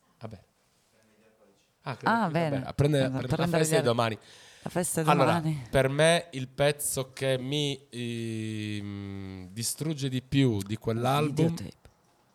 [1.88, 2.64] Ah, Ah, bene.
[2.66, 4.18] a prendere, Eh, a prendere la festa di domani.
[4.64, 5.68] La festa è Allora, domani.
[5.70, 11.50] per me il pezzo che mi ehm, distrugge di più di quell'album...
[11.50, 11.84] Videotape.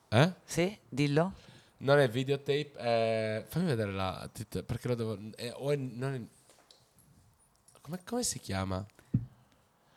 [0.08, 0.32] Eh?
[0.44, 1.32] Sì, dillo.
[1.78, 3.44] Non è videotape, è...
[3.48, 4.28] fammi vedere la...
[4.64, 5.18] Perché lo devo...
[5.34, 6.20] è- o è- non è-
[7.80, 8.84] come, come si chiama?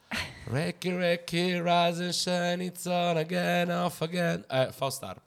[0.46, 4.44] Recky, Recky, rise and shine, it's on again, off again.
[4.50, 5.22] Eh, Faust Harp.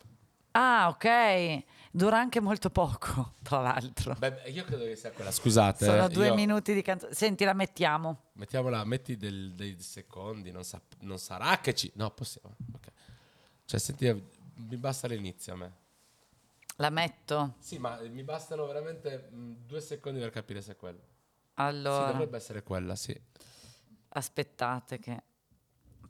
[0.53, 1.63] Ah, ok.
[1.97, 4.15] Dura anche molto poco, tra l'altro.
[4.19, 5.87] Beh, io credo che sia quella, scusate.
[5.87, 7.15] Sono eh, due io- minuti di canzone.
[7.15, 8.25] Senti, la mettiamo.
[8.35, 11.91] Mettiamola, metti del- dei secondi, non, sa- non sarà che ci...
[11.95, 12.55] No, possiamo.
[12.75, 12.87] ok.
[13.65, 14.13] Cioè, senti,
[14.57, 15.73] mi basta l'inizio a me.
[16.77, 17.55] La metto.
[17.61, 20.99] Sì, ma mi bastano veramente mh, due secondi per capire se è quello.
[21.01, 23.19] Sì, Allora, dovrebbe essere quella, sì.
[24.11, 25.23] aspettate che...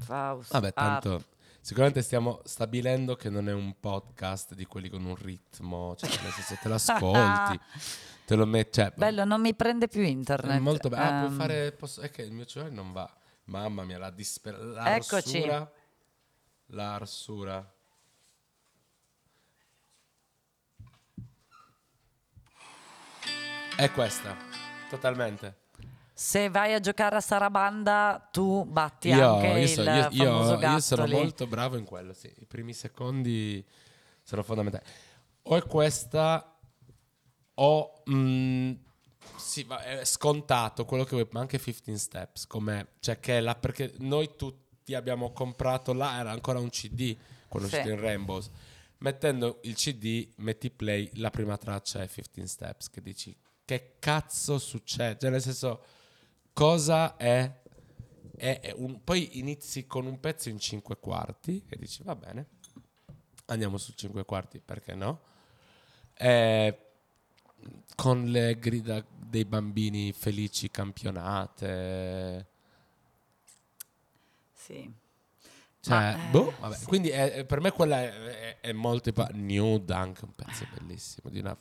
[0.00, 0.50] Faust.
[0.50, 1.24] Vabbè, Art.
[1.66, 6.30] Sicuramente stiamo stabilendo che non è un podcast di quelli con un ritmo, cioè nel
[6.30, 7.58] senso te l'ascolti,
[8.24, 10.58] te lo metti, cioè, Bello, non mi prende più internet.
[10.58, 11.02] è molto bello.
[11.02, 13.12] Ah, puoi Ehm, fare, posso- è che il mio cellulare non va.
[13.46, 14.94] Mamma mia, la disperazione.
[14.94, 15.40] Eccoci.
[15.40, 15.72] L'arsura.
[16.66, 17.74] L'arsura.
[23.76, 24.36] È questa,
[24.88, 25.65] totalmente.
[26.18, 30.24] Se vai a giocare a Sarabanda, tu batti Io, anche io il so- io- io-
[30.24, 31.12] famoso io gatto sono lì.
[31.12, 32.32] molto bravo in quello, sì.
[32.38, 33.62] I primi secondi
[34.22, 34.82] sono fondamentali.
[35.42, 36.56] O è questa,
[37.54, 38.72] o mm,
[39.36, 42.86] sì, è scontato quello che vuoi, ma anche 15 Steps, com'è?
[42.98, 47.14] Cioè che è la, perché noi tutti abbiamo comprato là, era ancora un CD
[47.48, 47.76] è Sì.
[47.90, 48.50] in Rainbows.
[49.00, 54.58] Mettendo il CD, metti play, la prima traccia è 15 Steps, che dici, che cazzo
[54.58, 55.18] succede?
[55.20, 55.84] Cioè nel senso,
[56.56, 57.52] cosa è
[58.38, 62.46] è- è un- poi inizi con un pezzo in cinque quarti e dici va bene,
[63.46, 65.20] andiamo su cinque quarti, perché no?
[66.14, 66.78] Eh,
[67.94, 72.46] con le grida dei bambini felici campionate.
[74.52, 74.90] Sì.
[75.80, 76.74] Cioè, Ma, eh, boh, vabbè.
[76.76, 76.84] sì.
[76.86, 79.08] Quindi è- è- per me quella è, è- è molto...
[79.10, 81.56] ipa- Nude anche un pezzo bellissimo, di una,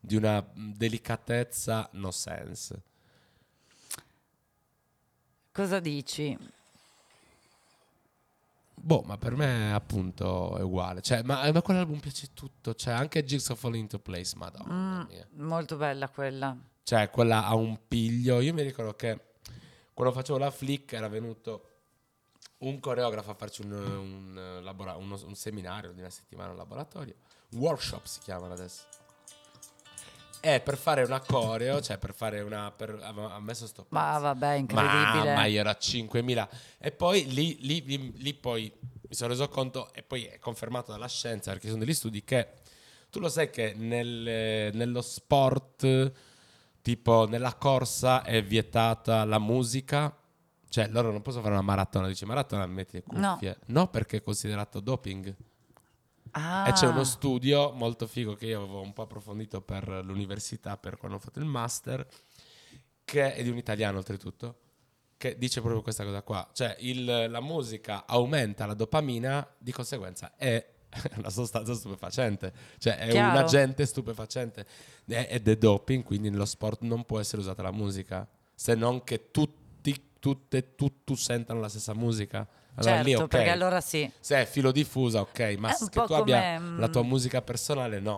[0.00, 2.82] di una delicatezza no sense.
[5.54, 6.36] Cosa dici?
[8.74, 11.00] Boh, ma per me appunto è uguale.
[11.00, 12.74] Cioè, ma a me quell'album piace tutto.
[12.74, 15.26] Cioè, anche Jigsaw Falling into Place, madonna Mm, mia.
[15.36, 16.56] molto bella quella.
[16.82, 18.40] Cioè, quella ha un piglio.
[18.40, 19.34] Io mi ricordo che
[19.94, 21.68] quando facevo la flick era venuto
[22.58, 27.14] un coreografo a farci un, un, labora- uno- un seminario di una settimana, un laboratorio.
[27.52, 28.86] Workshop si chiamano adesso.
[30.46, 32.70] E per fare una coreo, cioè per fare una...
[32.70, 35.24] Per, ha messo sto Ma vabbè, incredibile.
[35.32, 36.48] Mamma, io ero a 5.000.
[36.78, 38.70] E poi lì, lì- lì- lì poi
[39.08, 42.48] mi sono reso conto, e poi è confermato dalla scienza, perché sono degli studi, che
[43.10, 46.12] tu lo sai che nel- nello sport,
[46.82, 50.14] tipo nella corsa, è vietata la musica.
[50.68, 52.06] Cioè, loro non possono fare una maratona.
[52.08, 53.32] Dici, maratona metti le No.
[53.34, 53.58] cuffie.
[53.66, 55.34] No, perché è considerato doping.
[56.36, 60.76] Ah, E c'è uno studio molto figo che io avevo un po' approfondito per l'università,
[60.76, 62.06] per quando ho fatto il master,
[63.04, 64.58] che è di un italiano oltretutto,
[65.16, 66.48] che dice proprio questa cosa qua.
[66.52, 70.72] Cioè il- la musica aumenta la dopamina, di conseguenza è
[71.16, 73.30] una sostanza stupefacente, cioè è Chiaro.
[73.38, 74.66] un agente stupefacente
[75.06, 79.04] È- ed è doping, quindi nello sport non può essere usata la musica, se non
[79.04, 82.48] che tutti, tutte, tu, tu sentano la stessa musica.
[82.76, 83.26] Allora certo, lì ok.
[83.28, 87.02] perché allora sì, Se è filo diffusa, ok, ma se tu abbia mm, la tua
[87.02, 88.16] musica personale, no.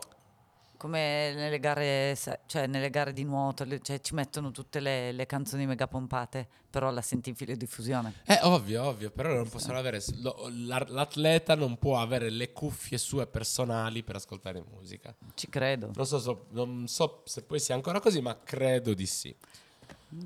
[0.78, 2.16] come nelle gare,
[2.46, 6.46] cioè nelle gare di nuoto, le- cioè ci mettono tutte le, le canzoni mega pompate,
[6.70, 8.12] però la senti in filodiffusione.
[8.24, 10.02] È ovvio, ovvio, però non possono avere.
[10.22, 15.14] lo- l'atleta non può avere le cuffie sue personali per ascoltare musica.
[15.34, 15.90] Ci credo.
[15.94, 19.34] Non so, so- non so se poi sia ancora così, ma credo di sì.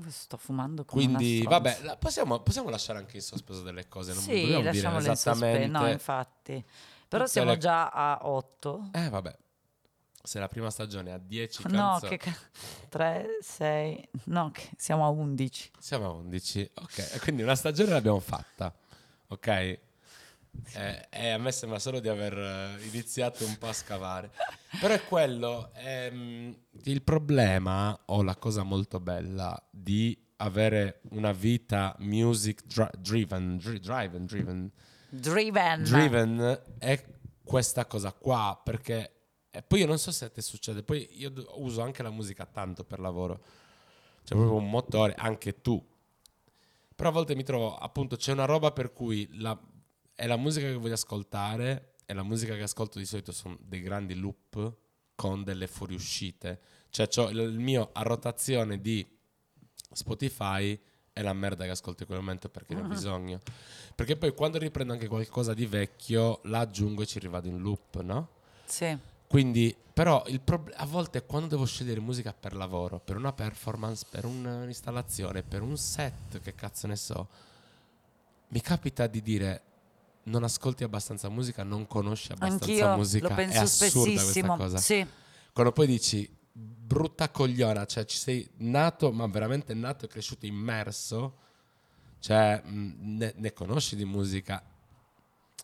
[0.09, 4.13] Sto fumando come Quindi, vabbè, la- possiamo, possiamo lasciare anche in sospeso delle cose.
[4.13, 5.71] Non Sì, lasciamole in sospeso.
[5.71, 6.63] No, infatti.
[7.07, 8.89] Però tutte siamo le- già a 8.
[8.93, 9.37] Eh, vabbè.
[10.23, 12.37] Se la prima stagione ha 10 No, canzoni, che ca-
[12.89, 15.71] 3, 6, no, che siamo a 11.
[15.79, 16.69] siamo a 11.
[16.75, 18.71] Ok, quindi una stagione l'abbiamo fatta.
[19.29, 19.79] Ok?
[20.73, 24.31] Eh, e a me sembra solo di aver eh, iniziato un po' a scavare.
[24.79, 25.71] Però è quello.
[25.75, 33.57] ehm, il problema, o la cosa molto bella, di avere una vita music dri- driven,
[33.57, 34.71] dri- driven, driven,
[35.09, 35.83] Driven.
[35.83, 37.03] driven è
[37.43, 39.11] questa cosa qua perché
[39.51, 42.45] e poi io non so se a te succede poi io uso anche la musica
[42.45, 43.43] tanto per lavoro
[44.23, 45.83] c'è proprio un motore anche tu
[46.95, 49.59] però a volte mi trovo appunto c'è una roba per cui la-
[50.21, 53.81] è la musica che voglio ascoltare e la musica che ascolto di solito sono dei
[53.81, 54.75] grandi loop
[55.15, 56.59] con delle fuoriuscite
[56.91, 59.03] cioè il mio a rotazione di
[59.91, 60.79] Spotify
[61.11, 63.39] è la merda che ascolto in quel momento perché ne ho bisogno
[63.95, 68.01] perché poi quando riprendo anche qualcosa di vecchio, la aggiungo e ci rivado in loop,
[68.01, 68.29] no?
[68.65, 68.97] Sì.
[69.27, 74.05] Quindi, però, il prob- a volte quando devo scegliere musica per lavoro, per una performance,
[74.09, 77.27] per un- un'installazione, per un set, che cazzo ne so,
[78.47, 79.61] mi capita di dire
[80.23, 83.27] non ascolti abbastanza musica, non conosci abbastanza Anch'io musica.
[83.27, 84.55] lo È penso assurda spessissimo.
[84.55, 84.77] questa cosa.
[84.77, 85.07] Sì.
[85.53, 91.37] Quando poi dici brutta cogliona, cioè ci sei nato, ma veramente nato e cresciuto immerso,
[92.19, 94.61] cioè mh, ne, ne conosci di musica.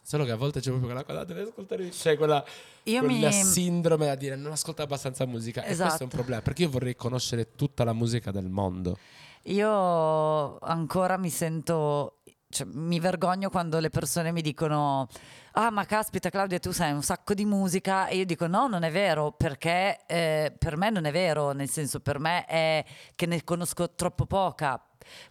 [0.01, 2.43] Solo che a volte c'è proprio quella cosa, devi ascoltare, c'è quella,
[2.83, 3.43] Io quella mi...
[3.43, 5.61] sindrome a dire non ascolta abbastanza musica.
[5.63, 6.07] E questo è un Esatto.
[6.07, 8.97] problema, perché io vorrei conoscere tutta la musica del mondo.
[9.43, 12.16] Io ancora mi sento,
[12.49, 15.07] cioè, mi vergogno quando le persone mi dicono,
[15.53, 18.83] ah ma caspita Claudia tu sai un sacco di musica e io dico no non
[18.83, 23.25] è vero perché eh, per me non è vero, nel senso per me è che
[23.25, 24.81] ne conosco troppo poca.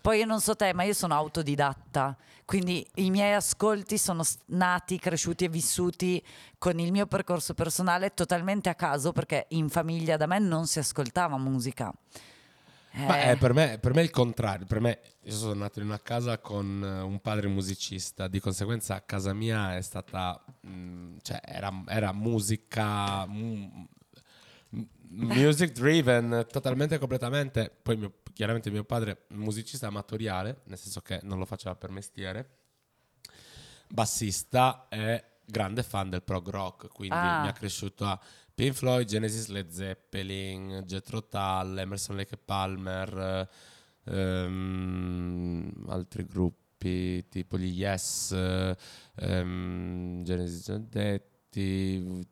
[0.01, 4.99] Poi io non so te ma io sono autodidatta, quindi i miei ascolti sono nati,
[4.99, 6.25] cresciuti e vissuti
[6.59, 10.79] con il mio percorso personale totalmente a caso perché in famiglia da me non si
[10.79, 11.93] ascoltava musica.
[12.97, 13.37] Ma Eh.
[13.37, 14.67] per, me, per me è il contrario.
[14.67, 19.05] Per me, io sono nato in una casa con eh, un padre musicista, di conseguenza
[19.05, 23.87] casa mia è stata, mh, cioè era, era musica, mu-
[24.71, 27.71] m- music driven, totalmente e completamente.
[27.83, 32.49] Poi mio- chiaramente mio padre musicista amatoriale, nel senso che non lo faceva per mestiere,
[33.89, 37.43] bassista e grande fan del prog rock, quindi Ah.
[37.43, 38.19] mi ha cresciuto a
[38.57, 43.47] Pink Floyd, Genesis, Led Zeppelin, Jethro Tull, Emerson Lake Palmer,
[44.05, 48.33] ehm, altri gruppi tipo gli Yes,
[49.17, 52.27] ehm, Genesis già detti,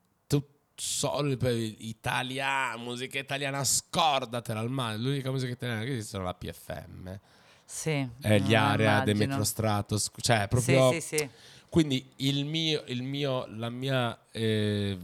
[1.37, 4.97] per italiana, musica italiana, scordatela al male.
[4.97, 7.21] L'unica musica italiana che esiste sono la PFM.
[7.67, 8.09] Sì.
[8.19, 9.33] È gli area dei immagino.
[9.33, 10.91] Metrostratos, cioè proprio...
[10.93, 11.29] Sì, sì, sì.
[11.69, 14.97] Quindi il mio, il mio, la mia, eh,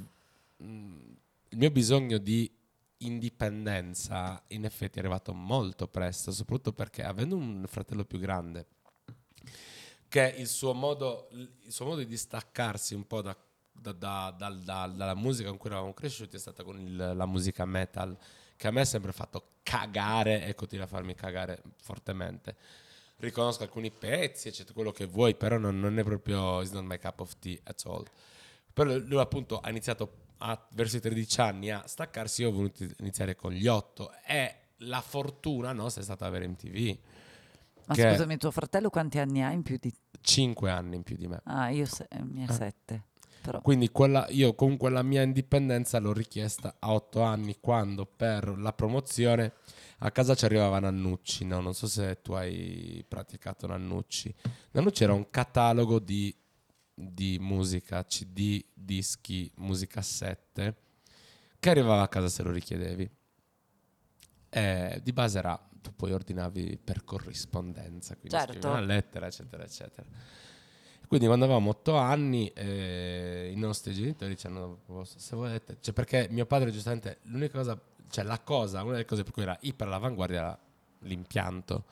[1.50, 2.50] il mio bisogno di
[2.98, 8.66] indipendenza in effetti è arrivato molto presto, soprattutto perché avendo un fratello più grande,
[10.08, 13.36] che il suo modo, il suo modo di distaccarsi un po' da,
[13.72, 17.26] da- da- dal- dal- dalla musica con cui eravamo cresciuti è stata con il- la
[17.26, 18.16] musica metal,
[18.56, 22.56] che a me ha sempre fatto cagare e continua a farmi cagare fortemente
[23.20, 26.98] riconosco alcuni pezzi, eccetera, quello che vuoi, però non, non è proprio, it's not my
[26.98, 28.02] cup of tea at all.
[28.72, 32.86] Però lui appunto ha iniziato a, verso i 13 anni a staccarsi, io ho voluto
[32.98, 36.98] iniziare con gli 8 e la fortuna nostra è stata avere MTV,
[37.86, 39.92] Ma scusami, tuo fratello quanti anni ha in più di...
[40.20, 41.40] 5 anni in più di me.
[41.44, 42.06] Ah, io se...
[42.10, 42.52] Ah.
[42.52, 43.04] sette.
[43.42, 43.60] Però...
[43.62, 48.72] Quindi quella, io comunque la mia indipendenza l'ho richiesta a 8 anni quando per la
[48.72, 49.54] promozione
[50.02, 51.60] a casa ci arrivava Nannucci, no?
[51.60, 54.34] non so se tu hai praticato Nannucci.
[54.72, 56.34] Nannucci era un catalogo di,
[56.94, 60.76] di musica, CD, dischi, musicassette
[61.58, 63.08] che arrivava a casa se lo richiedevi.
[64.48, 68.68] E di base era, tu poi ordinavi per corrispondenza, quindi Certo.
[68.68, 70.06] una lettera, eccetera, eccetera.
[71.06, 75.92] Quindi quando avevamo otto anni eh, i nostri genitori ci hanno proposto se volete, cioè
[75.92, 79.56] perché mio padre giustamente l'unica cosa, cioè la cosa, una delle cose per cui era
[79.60, 80.58] iper all'avanguardia era
[81.00, 81.84] l'impianto.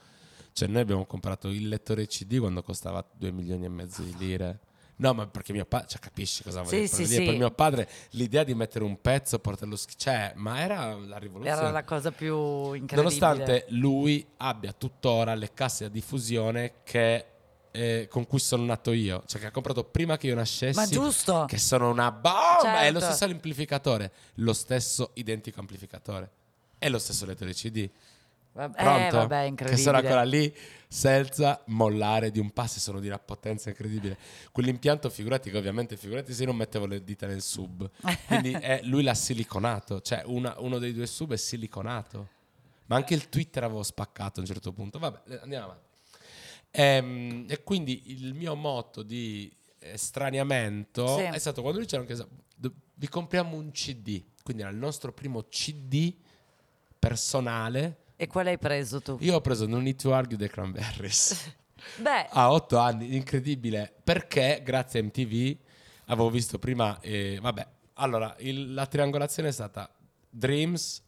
[0.53, 4.61] Cioè noi abbiamo comprato il lettore CD quando costava 2 milioni e mezzo di lire.
[5.01, 7.07] No, ma perché mio padre, cioè capisci cosa voglio Sì, dire?
[7.09, 7.23] sì, sì.
[7.23, 11.61] Per mio padre l'idea di mettere un pezzo, portarlo, schi- cioè, ma era la rivoluzione.
[11.61, 12.35] Era la cosa più
[12.73, 12.97] incredibile.
[13.03, 17.25] Nonostante lui abbia tuttora le casse a diffusione che,
[17.71, 20.87] eh, con cui sono nato io, cioè che ha comprato prima che io nascessi, Ma
[20.87, 21.45] giusto!
[21.47, 23.15] che sono una bomba, è lo Certo.
[23.15, 26.31] stesso amplificatore, lo stesso identico amplificatore,
[26.77, 27.89] è lo stesso lettore CD.
[28.59, 29.01] Vabbè, Pronto?
[29.07, 29.83] eh, vabbè, che incredibile.
[29.83, 30.53] sono ancora lì
[30.89, 34.17] senza mollare di un passo, sono di una potenza incredibile.
[34.51, 37.89] Quell'impianto, figurati che ovviamente, figurati se io non mettevo le dita nel sub.
[38.27, 42.29] Quindi è- lui l'ha siliconato, cioè una- uno dei due sub è siliconato.
[42.87, 44.99] Ma anche il Twitter avevo spaccato a un certo punto.
[44.99, 45.87] Vabbè, eh, andiamo avanti.
[46.73, 49.55] Ehm, e quindi il mio motto di
[49.95, 51.23] straniamento Sì.
[51.23, 52.17] è stato quando lui c'era anche
[52.95, 54.21] vi compriamo un CD.
[54.43, 56.13] Quindi era il nostro primo CD
[56.99, 57.97] personale.
[58.21, 59.17] E quale hai preso tu?
[59.21, 61.55] Io ho preso Non Need to Argue dei Cranberries
[62.03, 65.57] Beh, a otto anni, incredibile, perché grazie a MTV
[66.07, 69.89] avevo visto prima, eh, vabbè, allora il- la triangolazione è stata
[70.29, 71.01] Dreams,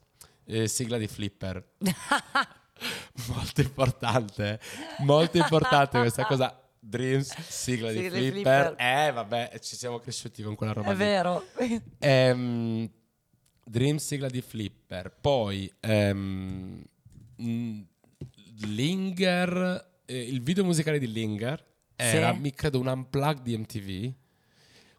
[0.45, 1.73] eh, sigla di Flipper.
[3.27, 4.61] molto importante,
[4.99, 6.55] molto importante questa cosa.
[6.83, 8.65] Dreams, sigla, di Sigla di Flipper.
[8.69, 8.87] Flipper.
[9.09, 10.99] Eh, vabbè, ci siamo cresciuti con quella roba è lì.
[10.99, 11.45] vero.
[11.99, 12.89] Ehm,
[13.65, 16.83] Dream sigla di Flipper, poi ehm,
[17.41, 17.87] mh,
[18.67, 21.65] Linger, eh, il video musicale di Linger
[21.97, 22.39] era, Sì.
[22.41, 24.13] mi credo, un unplug di MTV,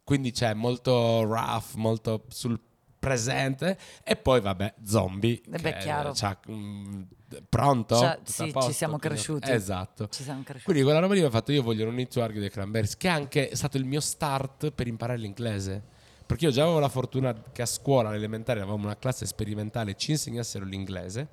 [0.04, 2.60] quindi c'è molto rough, molto sul
[2.99, 5.41] presente, e poi vabbè, Zombie.
[5.51, 6.12] Eh beh, chiaro.
[6.13, 7.08] c'ha, mh,
[7.49, 7.95] pronto?
[7.97, 8.71] Cioè, Tutto a sì, ci posto?
[8.71, 9.51] siamo Quindi- cresciuti.
[9.51, 10.08] Esatto.
[10.10, 10.65] Ci siamo cresciuti.
[10.65, 13.12] Quindi quella roba lì mi ha fatto io voglio to argue dei Cranberries, che è
[13.12, 15.82] anche stato il mio start per imparare l'inglese.
[16.27, 20.12] Perché io già avevo la fortuna che a scuola, all'elementare, avevamo una classe sperimentale, ci
[20.12, 21.27] insegnassero l'inglese.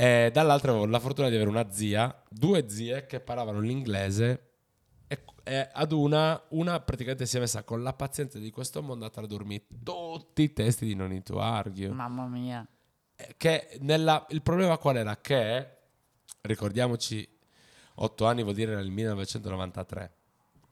[0.00, 4.52] E dall'altra avevo la fortuna di avere una zia, due zie che parlavano l'inglese
[5.06, 9.04] e, e ad una, una praticamente si è messa con la pazienza di questo mondo
[9.04, 12.66] a tradurmi tutti i testi di Non to argue Mamma mia.
[13.36, 15.20] che nella- il problema qual era?
[15.20, 15.76] Che,
[16.40, 17.28] ricordiamoci,
[17.96, 20.14] 8 anni vuol dire nel 1993.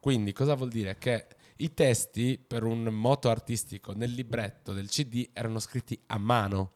[0.00, 0.96] Quindi cosa vuol dire?
[0.96, 1.26] Che
[1.58, 6.72] i testi per un moto artistico nel libretto del CD erano scritti a mano,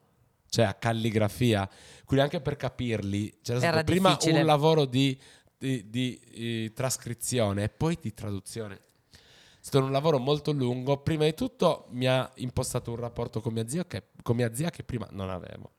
[0.52, 1.66] cioè a calligrafia.
[2.04, 4.40] Quindi anche per capirli c'era stato Era prima difficile.
[4.40, 5.18] un lavoro di,
[5.56, 8.74] di- di, eh, trascrizione e poi di traduzione.
[8.74, 9.16] È
[9.64, 10.98] stato un lavoro molto lungo.
[10.98, 14.68] Prima di tutto mi ha impostato un rapporto con mia zia che, con mia zia
[14.68, 15.70] che prima non avevo,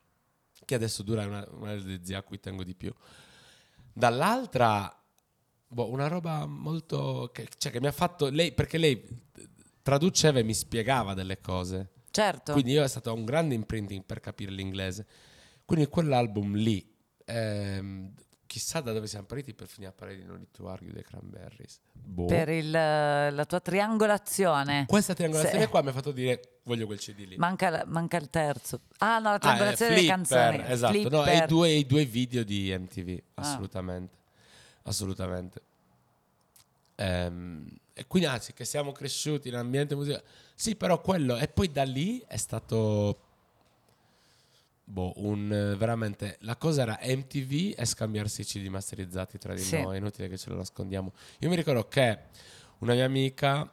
[0.66, 2.92] che adesso dura una, una delle zie a cui tengo di più.
[3.94, 4.92] Dall'altra,
[5.68, 7.30] boh, una roba molto...
[7.32, 8.28] Che, cioè che mi ha fatto...
[8.30, 9.08] Lei, perché lei
[9.84, 11.90] traduceva e mi spiegava delle cose.
[12.14, 12.52] Certo.
[12.54, 15.04] Quindi io è stato un grande imprinting per capire l'inglese.
[15.66, 16.88] Quindi quell'album lì,
[17.26, 18.14] ehm,
[18.46, 21.02] chissà da dove siamo partiti per finire a parlare di Non Need to Argue dei
[21.04, 21.80] Cranberries.
[21.92, 22.26] Boh.
[22.28, 24.86] per il, la tua triangolazione.
[24.88, 27.38] Questa triangolazione Se- qua mi ha fatto dire voglio quel CD lì.
[27.38, 28.82] Manca, la- manca il terzo.
[29.00, 30.72] Ah, no, la Ah, triangolazione delle Flipper, canzoni.
[30.72, 33.42] Esatto, no, e i due, i due video di MTV, Ah.
[33.42, 34.18] assolutamente.
[34.84, 35.62] Assolutamente.
[36.96, 40.24] Ehm, e quindi anzi che siamo cresciuti in ambiente musicale.
[40.56, 43.20] Sì, però quello e poi da lì è stato
[44.84, 49.82] boh, un veramente la cosa era MTV e scambiarsi i CD masterizzati tra di Sì.
[49.82, 51.14] noi, è inutile che ce lo nascondiamo.
[51.40, 52.20] Io mi ricordo che
[52.80, 53.72] una mia amica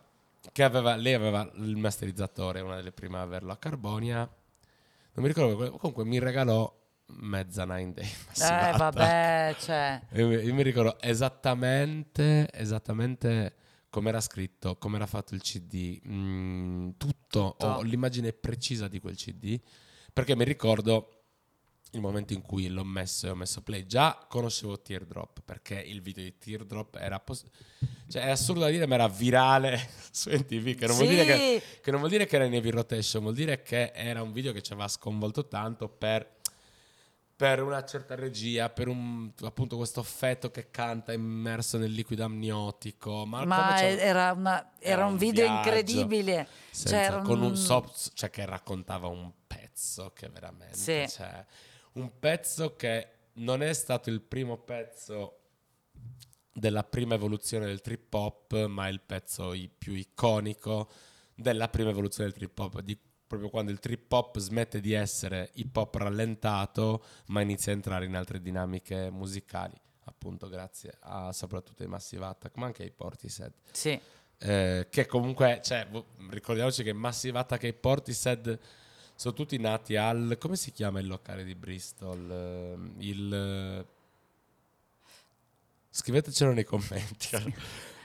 [0.52, 4.18] che aveva lei aveva il masterizzatore, una delle prime a averlo a Carbonia.
[4.18, 6.72] Non mi ricordo, comunque mi regalò
[7.06, 8.06] mezza Nine Day.
[8.06, 10.00] Eh, vabbè, cioè.
[10.14, 13.54] Io mi ricordo esattamente, esattamente
[13.90, 17.66] come era scritto, come era fatto il CD, mm, tutto, Tutto.
[17.66, 19.60] ho l'immagine precisa di quel CD,
[20.12, 21.14] perché mi ricordo
[21.92, 23.84] il momento in cui l'ho messo e ho messo play.
[23.84, 27.18] Già conoscevo Teardrop, perché il video di Teardrop era...
[27.18, 27.44] pos-
[28.08, 31.14] cioè, è assurdo da dire, ma era virale su MTV, che non, vuol Sì.
[31.14, 34.22] dire che, che non vuol dire che era in heavy rotation, vuol dire che era
[34.22, 36.38] un video che ci aveva sconvolto tanto per
[37.40, 43.24] per una certa regia, per un, appunto questo feto che canta immerso nel liquido amniotico.
[43.24, 46.46] Ma, Ma era, una- era era un un video incredibile.
[46.70, 51.06] senza- Cioè, con un un- soft, cioè che raccontava un pezzo che veramente, Sì.
[51.08, 51.42] cioè,
[51.92, 55.38] un pezzo che non è stato il primo pezzo
[56.52, 60.90] della prima evoluzione del trip hop, ma è il pezzo i- più iconico
[61.34, 62.98] della prima evoluzione del trip hop, di
[63.30, 68.04] proprio quando il trip hop smette di essere hip hop rallentato, ma inizia a entrare
[68.04, 73.52] in altre dinamiche musicali, appunto grazie a soprattutto ai Massive Attack, ma anche ai Portishead.
[73.70, 73.98] Sì.
[74.36, 78.58] Eh, che comunque, cioè, vo- ricordiamoci che Massive Attack e Portishead
[79.14, 82.28] sono tutti nati al come si chiama il locale di Bristol?
[82.98, 83.86] Eh, il eh,
[85.88, 87.28] scrivetecelo nei commenti.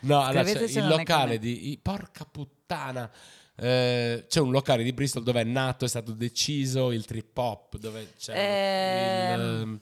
[0.02, 3.12] No, allora, Scrivetecelo il locale di i- porca puttana.
[3.56, 7.78] Eh, c'è un locale di Bristol dove è nato, è stato deciso il trip hop,
[7.78, 9.80] dove c'è il, Ehm, ehm,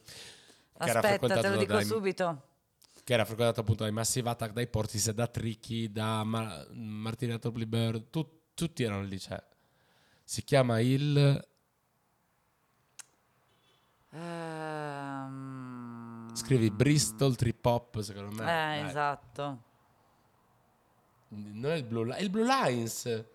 [0.78, 2.42] che era Aspetta, te lo dico dai- subito.
[3.04, 7.66] che era frequentato appunto dai Massive Attack, dai Portis, da Tricky, da Ma- Martina Topley
[7.66, 9.20] Bird, tu- tutti erano lì.
[9.20, 9.42] Cioè.
[10.24, 11.46] Si chiama il.
[15.04, 18.42] Ehm, Scrivi Bristol Trip Hop, secondo me.
[18.42, 18.46] Eh,
[18.82, 18.88] Dai.
[18.90, 19.62] esatto.
[21.30, 23.26] Non è il Blue, Li- è il Blue Lines.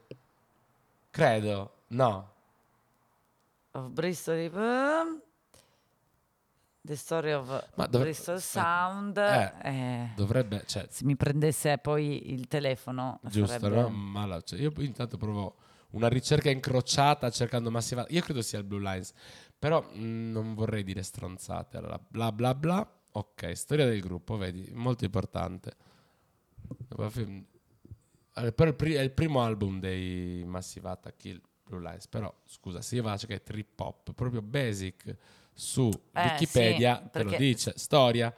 [1.19, 1.73] Credo.
[1.89, 2.31] No.
[3.73, 5.21] Of Bristol ehm,
[6.81, 8.41] The Story of Ma dov- Bristol.
[8.41, 9.17] Sound.
[9.17, 9.53] Eh.
[9.63, 10.63] eh, Dovrebbe.
[10.65, 13.89] Cioè, se mi prendesse poi il telefono giusto, sarebbe- no?
[13.89, 15.57] Ma la- cioè, io intanto provo
[15.91, 18.15] una ricerca incrociata cercando Massive Attack.
[18.15, 19.13] Io credo sia il Blue Lines.
[19.59, 21.79] Però mh, non vorrei dire stronzate.
[21.79, 22.89] Allora, bla bla bla.
[23.11, 25.75] Ok, storia del gruppo, vedi, molto importante.
[26.69, 27.47] Allora, però il pri-
[28.39, 32.07] è il primo album dei Massive Attack, il Blue Lines.
[32.09, 35.17] Però, scusa, io faccio che è trip hop, proprio basic,
[35.53, 38.35] su Eh, Wikipedia, sì, te lo dice, storia.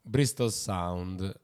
[0.00, 1.40] Bristol Sound.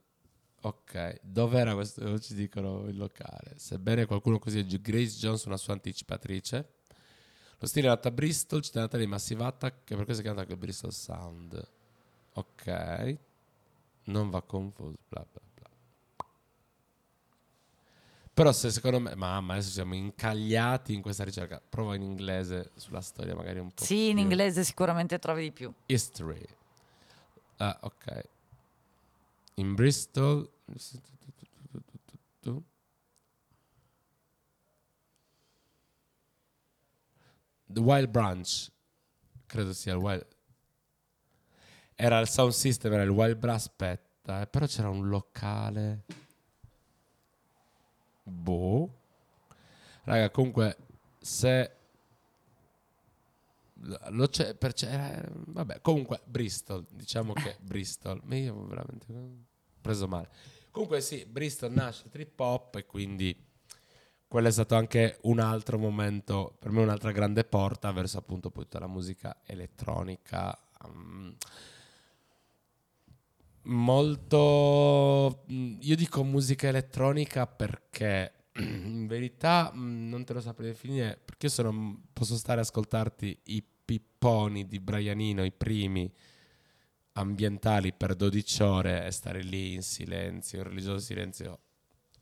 [0.61, 2.03] Ok, dov'era questo?
[2.03, 3.53] Non ci dicono il locale.
[3.57, 6.73] Sebbene qualcuno così Grace Jones, una sua anticipatrice.
[7.59, 10.25] Lo stile è nato a Bristol, città natale di Massive Attack, che per questo è
[10.25, 11.71] chiamato anche Bristol Sound.
[12.33, 13.17] Ok,
[14.05, 15.41] non va confuso, bla bla.
[18.35, 21.61] Però se secondo me, mamma, adesso siamo incagliati in questa ricerca.
[21.61, 23.81] Prova in inglese sulla storia, magari un po'.
[23.81, 25.73] Sì, in inglese sicuramente trovi di più.
[25.85, 26.45] History.
[27.55, 28.23] Ah, ok.
[29.53, 30.51] In Bristol.
[37.67, 38.69] The Wild Branch.
[39.45, 40.27] Credo sia il Wild.
[41.95, 43.55] Era il sound system, era il Wild Branch.
[43.55, 46.03] Aspetta, eh, però c'era un locale.
[48.25, 48.89] Boh.
[50.03, 50.77] Raga, comunque,
[51.19, 51.71] se
[54.09, 59.05] lo c'è, per c'è- eh, vabbè, comunque Bristol, diciamo che Bristol, ma io veramente
[59.81, 60.29] preso male.
[60.71, 63.35] Comunque sì, Bristol nasce trip hop e quindi
[64.27, 68.63] quello è stato anche un altro momento, per me un'altra grande porta verso appunto poi
[68.63, 70.57] tutta la musica elettronica.
[70.87, 71.31] mm,
[73.65, 81.19] molto mm, io dico musica elettronica perché in verità mm, non te lo saprei definire
[81.23, 86.11] perché io sono, posso stare a ascoltarti i pipponi di Brianino i primi
[87.13, 91.59] ambientali per 12 ore e stare lì in silenzio in religioso silenzio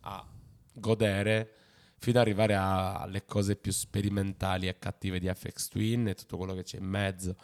[0.02, 0.26] a
[0.74, 1.52] godere
[2.04, 6.54] fino ad arrivare alle cose più sperimentali e cattive di FX Twin e tutto quello
[6.54, 7.38] che c'è in mezzo.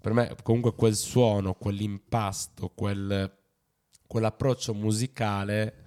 [0.00, 3.30] Per me comunque quel suono, quell'impasto, quel,
[4.06, 5.84] quell'approccio musicale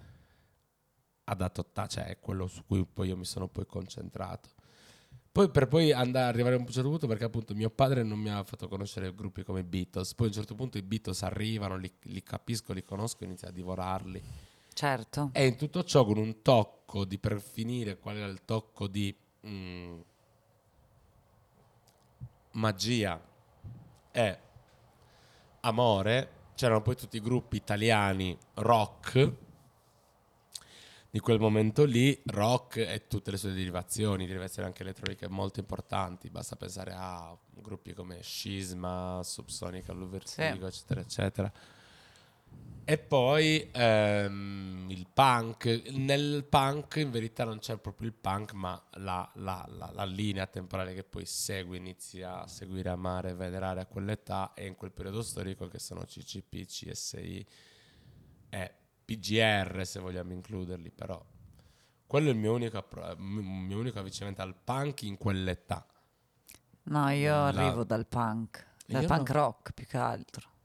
[1.24, 4.50] ha dato, ta- cioè è quello su cui poi io mi sono poi concentrato.
[5.32, 8.30] Poi per poi andare arrivare a un certo punto perché appunto mio padre non mi
[8.30, 11.92] ha fatto conoscere gruppi come Beatles, poi a un certo punto i Beatles arrivano, li,
[12.04, 14.22] li capisco, li conosco, inizio a divorarli
[14.80, 15.32] Certo.
[15.34, 19.14] E in tutto ciò con un tocco di, per finire, qual era il tocco di
[19.46, 20.00] mm,
[22.52, 23.22] magia
[24.10, 24.40] e
[25.60, 29.34] amore, c'erano poi tutti i gruppi italiani rock
[31.10, 36.30] di quel momento lì, rock e tutte le sue derivazioni, derivazioni anche elettroniche molto importanti,
[36.30, 40.76] basta pensare a gruppi come Scisma, Subsonica, Luvertigo, sì.
[40.84, 41.52] eccetera, eccetera.
[42.90, 45.84] E poi ehm, il punk.
[45.92, 50.48] Nel punk in verità non c'è proprio il punk, ma la, la, la, la linea
[50.48, 55.22] temporale che poi segue, inizia a seguire, amare, venerare a quell'età e in quel periodo
[55.22, 57.46] storico che sono CCP, CSI
[58.50, 58.74] e
[59.06, 61.24] PGR se vogliamo includerli, però
[62.08, 62.88] quello è il mio unico,
[63.18, 65.86] il mio unico avvicinamento al punk in quell'età.
[66.86, 69.42] No, io arrivo dal punk, dal punk no.
[69.42, 70.58] rock più che altro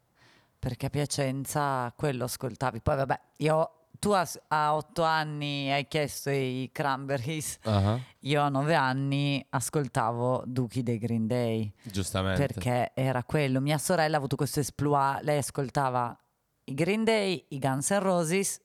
[0.64, 2.80] perché a Piacenza quello ascoltavi.
[2.80, 8.00] Poi vabbè, io tu a, a otto anni hai chiesto i Cranberries, uh-huh.
[8.20, 11.70] io a nove anni ascoltavo Duchi dei Green Day.
[11.82, 12.46] Giustamente.
[12.46, 13.60] Perché era quello.
[13.60, 16.18] Mia sorella ha avuto questo esploit, lei ascoltava
[16.64, 18.58] i Green Day, i Guns N' Roses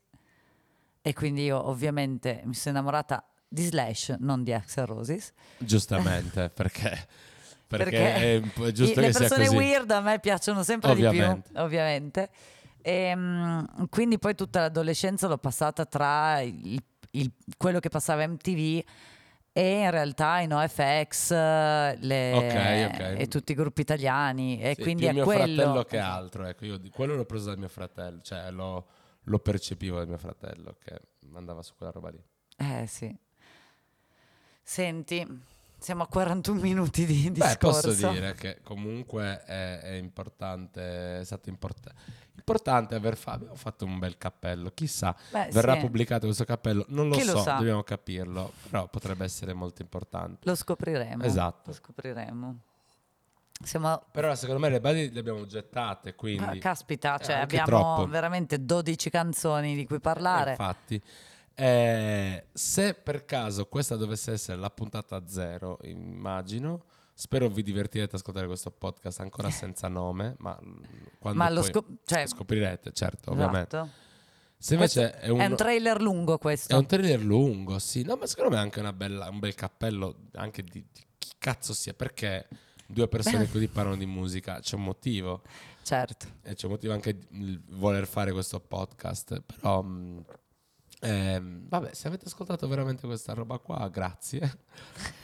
[1.01, 5.33] e quindi io ovviamente mi sono innamorata di Slash, non di Axel Roses.
[5.57, 7.07] Giustamente, perché
[7.77, 9.55] perché, è giusto che le persone sia così.
[9.55, 11.47] weird a me piacciono sempre ovviamente.
[11.47, 12.29] di più, ovviamente.
[12.81, 18.83] E, um, quindi poi tutta l'adolescenza l'ho passata tra il, il, quello che passava MTV
[19.51, 23.17] e in realtà i NoFX le, okay, okay.
[23.17, 26.65] e tutti i gruppi italiani e sì, quindi è mio quello fratello che altro ecco
[26.65, 28.87] io quello l'ho preso dal mio fratello cioè lo,
[29.23, 31.01] lo percepivo dal mio fratello che
[31.33, 32.23] andava su quella roba lì
[32.57, 33.13] eh sì
[34.61, 35.25] senti
[35.79, 37.89] siamo a 41 minuti di discorso.
[37.89, 41.93] Beh, posso dire che comunque è, è importante, è stato import-
[42.35, 44.71] importante aver fa- abbiamo fatto un bel cappello.
[44.73, 45.79] Chissà, Beh, verrà sì.
[45.79, 46.85] pubblicato questo cappello?
[46.89, 50.39] Non lo Chi so, lo dobbiamo capirlo, però potrebbe essere molto importante.
[50.43, 51.23] Lo scopriremo.
[51.23, 51.69] Esatto.
[51.69, 52.59] Lo scopriremo.
[53.61, 54.03] Siamo...
[54.11, 56.57] Però secondo me le basi le abbiamo gettate, quindi...
[56.57, 58.07] Ah, caspita, cioè abbiamo troppo.
[58.07, 60.51] veramente 12 canzoni di cui parlare.
[60.51, 61.01] Eh, infatti.
[61.61, 68.21] Eh, se per caso questa dovesse essere la puntata zero, immagino, spero vi divertirete ad
[68.21, 70.57] ascoltare questo podcast ancora senza nome, ma
[71.19, 73.31] quando ma lo scop- cioè, scoprirete, certo, esatto.
[73.31, 74.07] ovviamente.
[74.57, 76.73] Se invece è un, è un, trailer lungo questo.
[76.73, 78.03] È un trailer lungo, sì.
[78.03, 81.73] No, ma secondo me è anche bella, un bel cappello anche di, di, chi cazzo
[81.73, 82.47] sia, perché
[82.87, 85.41] due persone così parlano di musica, c'è un motivo.
[85.81, 86.25] Certo.
[86.41, 89.81] E c'è un motivo anche di voler fare questo podcast, però...
[89.81, 90.23] Mh,
[90.99, 94.59] eh, vabbè, se avete ascoltato veramente questa roba qua, grazie.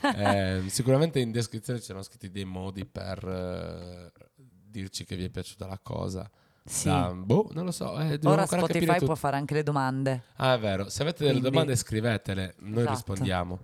[0.16, 5.66] eh, sicuramente in descrizione c'erano scritti dei modi per eh, dirci che vi è piaciuta
[5.66, 6.30] la cosa.
[6.64, 6.88] Sì.
[6.88, 7.98] Da, boh, non lo so.
[7.98, 10.22] Eh, Ora Spotify può fare anche le domande.
[10.36, 10.88] Ah, è vero.
[10.88, 11.50] Se avete delle Quindi...
[11.50, 12.90] domande, scrivetele, noi esatto.
[12.90, 13.60] rispondiamo.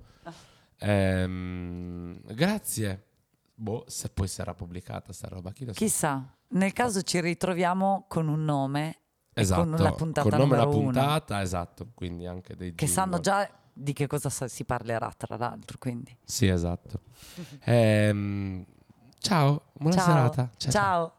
[0.78, 3.06] Ehm, grazie.
[3.54, 5.78] Boh, se poi sarà pubblicata sta roba, chi lo sa.
[5.78, 6.36] Chissà.
[6.48, 9.01] Nel caso ci ritroviamo con un nome
[9.34, 11.42] Esatto, con la puntata col nome la puntata, uno.
[11.42, 16.14] esatto, quindi anche dei Che sanno già di che cosa si parlerà, tra l'altro, quindi.
[16.24, 17.00] Sì, esatto.
[17.64, 18.64] ehm,
[19.18, 20.06] ciao, buona ciao.
[20.06, 20.50] serata.
[20.56, 20.72] ciao.
[20.72, 21.12] ciao.